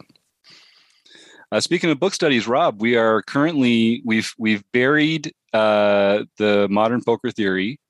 [1.53, 7.03] Uh, speaking of book studies, Rob, we are currently we've we've buried uh, the modern
[7.03, 7.80] poker theory,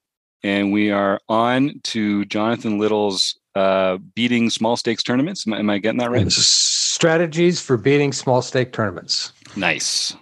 [0.43, 5.47] and we are on to Jonathan Little's uh, beating small stakes tournaments.
[5.47, 6.31] Am, I- am I getting that right?
[6.31, 9.33] Strategies for beating small stake tournaments.
[9.57, 10.15] Nice.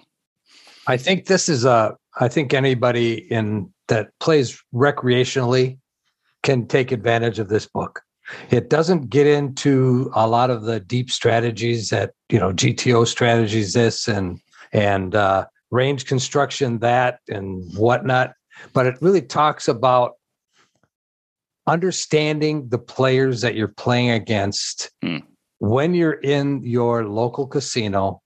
[0.86, 1.96] I think this is a.
[2.20, 5.78] I think anybody in that plays recreationally
[6.42, 8.02] can take advantage of this book.
[8.50, 13.72] It doesn't get into a lot of the deep strategies that you know GTO strategies
[13.72, 14.40] this and
[14.72, 18.32] and uh, range construction that and whatnot,
[18.72, 20.17] but it really talks about
[21.68, 25.18] understanding the players that you're playing against Hmm.
[25.58, 28.22] when you're in your local casino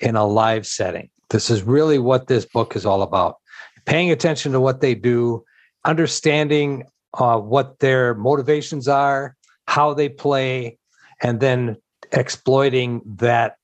[0.00, 1.10] in a live setting.
[1.30, 3.36] This is really what this book is all about.
[3.84, 5.44] Paying attention to what they do,
[5.84, 6.84] understanding
[7.14, 9.36] uh, what their motivations are,
[9.66, 10.78] how they play,
[11.20, 11.76] and then
[12.12, 13.56] exploiting that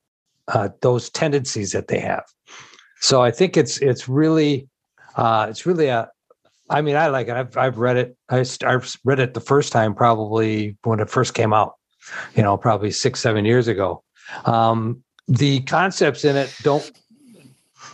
[0.48, 2.24] uh, those tendencies that they have.
[3.00, 4.68] So I think it's it's really
[5.16, 6.08] uh, it's really a.
[6.70, 7.34] I mean, I like it.
[7.34, 8.16] I've I've read it.
[8.28, 11.74] I I've read it the first time probably when it first came out.
[12.34, 14.02] You know, probably six seven years ago.
[14.46, 16.90] Um, the concepts in it don't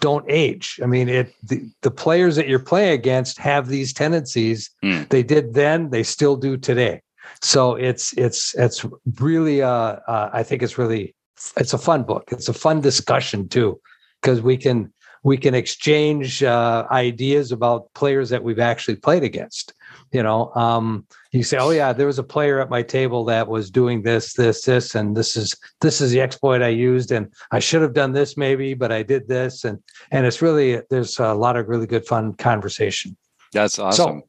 [0.01, 0.79] don't age.
[0.83, 4.71] I mean, it the, the players that you're playing against have these tendencies.
[4.85, 5.09] Mm.
[5.09, 7.03] They did then, they still do today.
[7.43, 8.85] So it's it's it's
[9.19, 11.15] really uh, uh I think it's really
[11.57, 12.29] it's a fun book.
[12.31, 13.81] It's a fun discussion too.
[14.21, 14.93] because we can
[15.27, 19.73] we can exchange uh, ideas about players that we've actually played against.
[20.13, 23.49] You know, um, you say, "Oh yeah, there was a player at my table that
[23.49, 27.27] was doing this, this, this, and this is this is the exploit I used, and
[27.51, 31.19] I should have done this maybe, but I did this," and and it's really there's
[31.19, 33.17] a lot of really good fun conversation.
[33.53, 34.21] That's awesome.
[34.21, 34.29] So,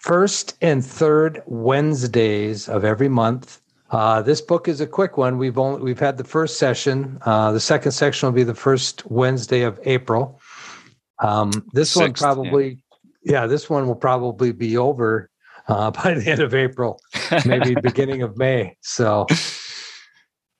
[0.00, 3.62] first and third Wednesdays of every month.
[3.90, 5.38] Uh, this book is a quick one.
[5.38, 7.18] We've only we've had the first session.
[7.22, 10.40] Uh, the second section will be the first Wednesday of April.
[11.20, 12.78] Um, this Sixth, one probably,
[13.22, 13.42] yeah.
[13.42, 13.46] yeah.
[13.46, 15.30] this one will probably be over
[15.68, 17.00] uh, by the end of April,
[17.44, 18.76] maybe beginning of May.
[18.82, 19.26] So.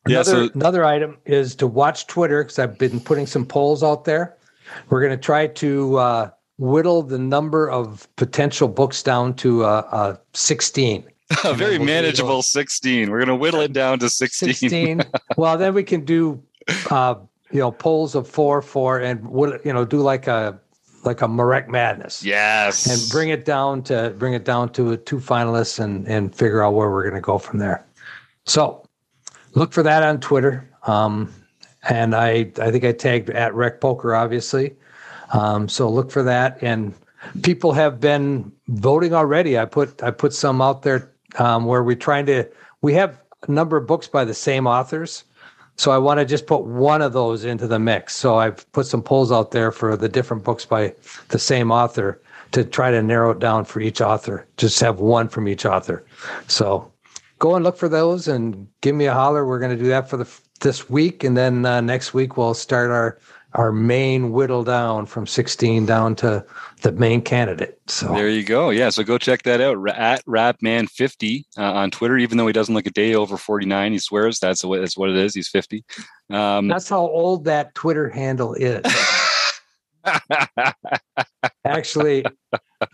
[0.05, 3.83] Another, yeah, so, another item is to watch Twitter because I've been putting some polls
[3.83, 4.37] out there.
[4.89, 9.89] We're going to try to uh, whittle the number of potential books down to uh,
[9.91, 11.05] uh, 16.
[11.45, 13.11] A very we'll manageable 16.
[13.11, 14.55] We're going to whittle it down to 16.
[14.55, 15.03] 16.
[15.37, 16.41] well, then we can do,
[16.91, 17.17] uh,
[17.51, 19.23] you know, polls of four, four, and
[19.65, 20.59] you know, do like a
[21.05, 22.25] like a Marek Madness.
[22.25, 22.87] Yes.
[22.87, 26.75] And bring it down to bring it down to two finalists and and figure out
[26.75, 27.85] where we're going to go from there.
[28.45, 28.87] So
[29.55, 30.69] look for that on Twitter.
[30.85, 31.33] Um,
[31.89, 34.77] and I I think I tagged at Rec Poker, obviously.
[35.33, 36.59] Um, so look for that.
[36.63, 36.95] And
[37.43, 39.59] people have been voting already.
[39.59, 42.49] I put I put some out there um, where we're trying to.
[42.83, 45.25] We have a number of books by the same authors.
[45.79, 48.17] So I want to just put one of those into the mix.
[48.17, 50.95] So I've put some polls out there for the different books by
[51.29, 52.21] the same author
[52.53, 54.47] to try to narrow it down for each author.
[54.57, 56.05] Just have one from each author.
[56.49, 56.91] So
[57.39, 59.45] go and look for those and give me a holler.
[59.45, 60.27] We're going to do that for the
[60.61, 63.19] this week, and then uh, next week we'll start our
[63.53, 66.45] our main whittle down from 16 down to
[66.83, 67.79] the main candidate.
[67.87, 68.71] So there you go.
[68.71, 68.91] Yeah.
[68.91, 72.19] So go check that out at Radman50 uh, on Twitter.
[72.19, 75.11] Even though he doesn't look a day over 49, he swears that's what, that's what
[75.11, 75.35] it is.
[75.35, 75.85] He's 50.
[76.31, 78.85] Um, that's how old that Twitter handle is.
[81.65, 82.25] actually,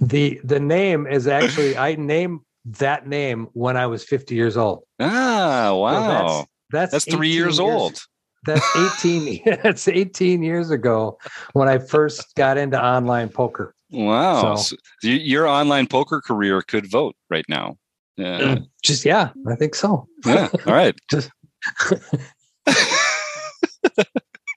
[0.01, 4.85] the the name is actually I named that name when I was 50 years old.
[5.01, 6.29] Ah, wow.
[6.29, 8.01] So that's, that's, that's three years, years old.
[8.45, 8.67] That's
[9.05, 9.43] 18.
[9.63, 11.19] that's 18 years ago
[11.53, 13.75] when I first got into online poker.
[13.91, 14.57] Wow.
[14.57, 17.77] So, so your online poker career could vote right now.
[18.17, 18.41] Yeah.
[18.41, 20.07] Mm, just yeah, I think so.
[20.25, 20.49] Yeah.
[20.67, 20.95] All right.
[21.11, 21.31] Just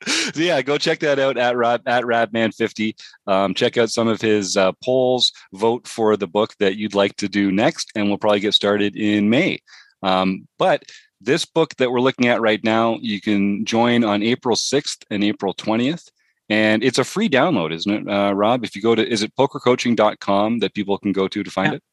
[0.08, 2.96] so yeah, go check that out at Rad, at Radman50.
[3.28, 5.32] Um, check out some of his uh, polls.
[5.54, 8.96] Vote for the book that you'd like to do next, and we'll probably get started
[8.96, 9.60] in May.
[10.04, 10.84] Um, but
[11.26, 15.24] this book that we're looking at right now, you can join on April 6th and
[15.24, 16.10] April 20th.
[16.48, 18.64] And it's a free download, isn't it, uh, Rob?
[18.64, 21.78] If you go to, is it pokercoaching.com that people can go to to find yeah.
[21.78, 21.84] it?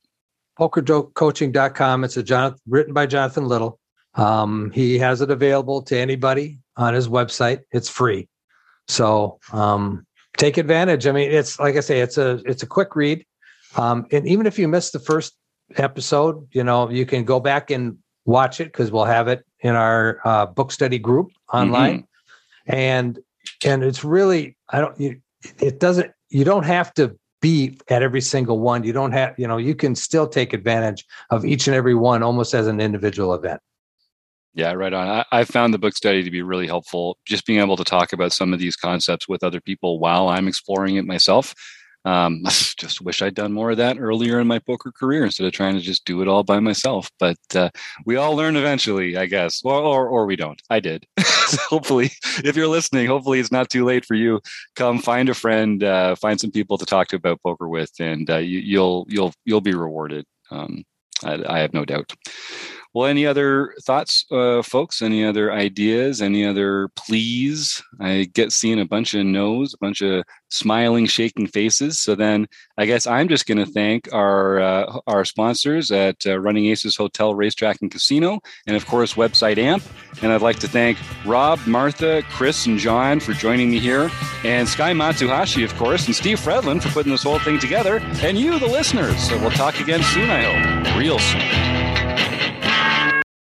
[0.58, 2.04] Pokercoaching.com.
[2.04, 3.78] It's a Jonathan, written by Jonathan Little.
[4.14, 7.60] Um, he has it available to anybody on his website.
[7.72, 8.28] It's free.
[8.88, 10.06] So um,
[10.36, 11.06] take advantage.
[11.06, 13.24] I mean, it's like I say, it's a it's a quick read.
[13.76, 15.34] Um, and even if you missed the first
[15.76, 19.74] episode, you know, you can go back and watch it because we'll have it in
[19.74, 22.74] our uh, book study group online, mm-hmm.
[22.74, 23.18] and
[23.64, 25.20] and it's really I don't you,
[25.58, 28.84] it doesn't you don't have to be at every single one.
[28.84, 32.22] You don't have you know you can still take advantage of each and every one
[32.22, 33.60] almost as an individual event.
[34.54, 35.08] Yeah, right on.
[35.08, 37.16] I, I, found the book study to be really helpful.
[37.24, 40.46] Just being able to talk about some of these concepts with other people while I'm
[40.46, 41.54] exploring it myself
[42.04, 42.42] um,
[42.76, 45.74] just wish I'd done more of that earlier in my poker career instead of trying
[45.74, 47.10] to just do it all by myself.
[47.18, 47.70] But uh,
[48.04, 50.60] we all learn eventually, I guess, or or, or we don't.
[50.70, 51.06] I did.
[51.20, 52.10] so hopefully,
[52.44, 54.40] if you're listening, hopefully it's not too late for you.
[54.76, 58.28] Come find a friend, uh, find some people to talk to about poker with, and
[58.30, 60.24] uh, you, will you'll, you'll you'll be rewarded.
[60.50, 60.84] Um,
[61.24, 62.12] I, I have no doubt.
[62.94, 65.00] Well, any other thoughts, uh, folks?
[65.00, 66.20] Any other ideas?
[66.20, 67.82] Any other pleas?
[68.00, 72.00] I get seeing a bunch of no's, a bunch of smiling, shaking faces.
[72.00, 76.38] So then, I guess I'm just going to thank our uh, our sponsors at uh,
[76.38, 79.82] Running Aces Hotel, Racetrack, and Casino, and of course, website AMP.
[80.20, 84.10] And I'd like to thank Rob, Martha, Chris, and John for joining me here,
[84.44, 88.36] and Sky Matsuhashi, of course, and Steve Fredlin for putting this whole thing together, and
[88.36, 89.16] you, the listeners.
[89.26, 90.28] So we'll talk again soon.
[90.28, 91.71] I hope, real soon.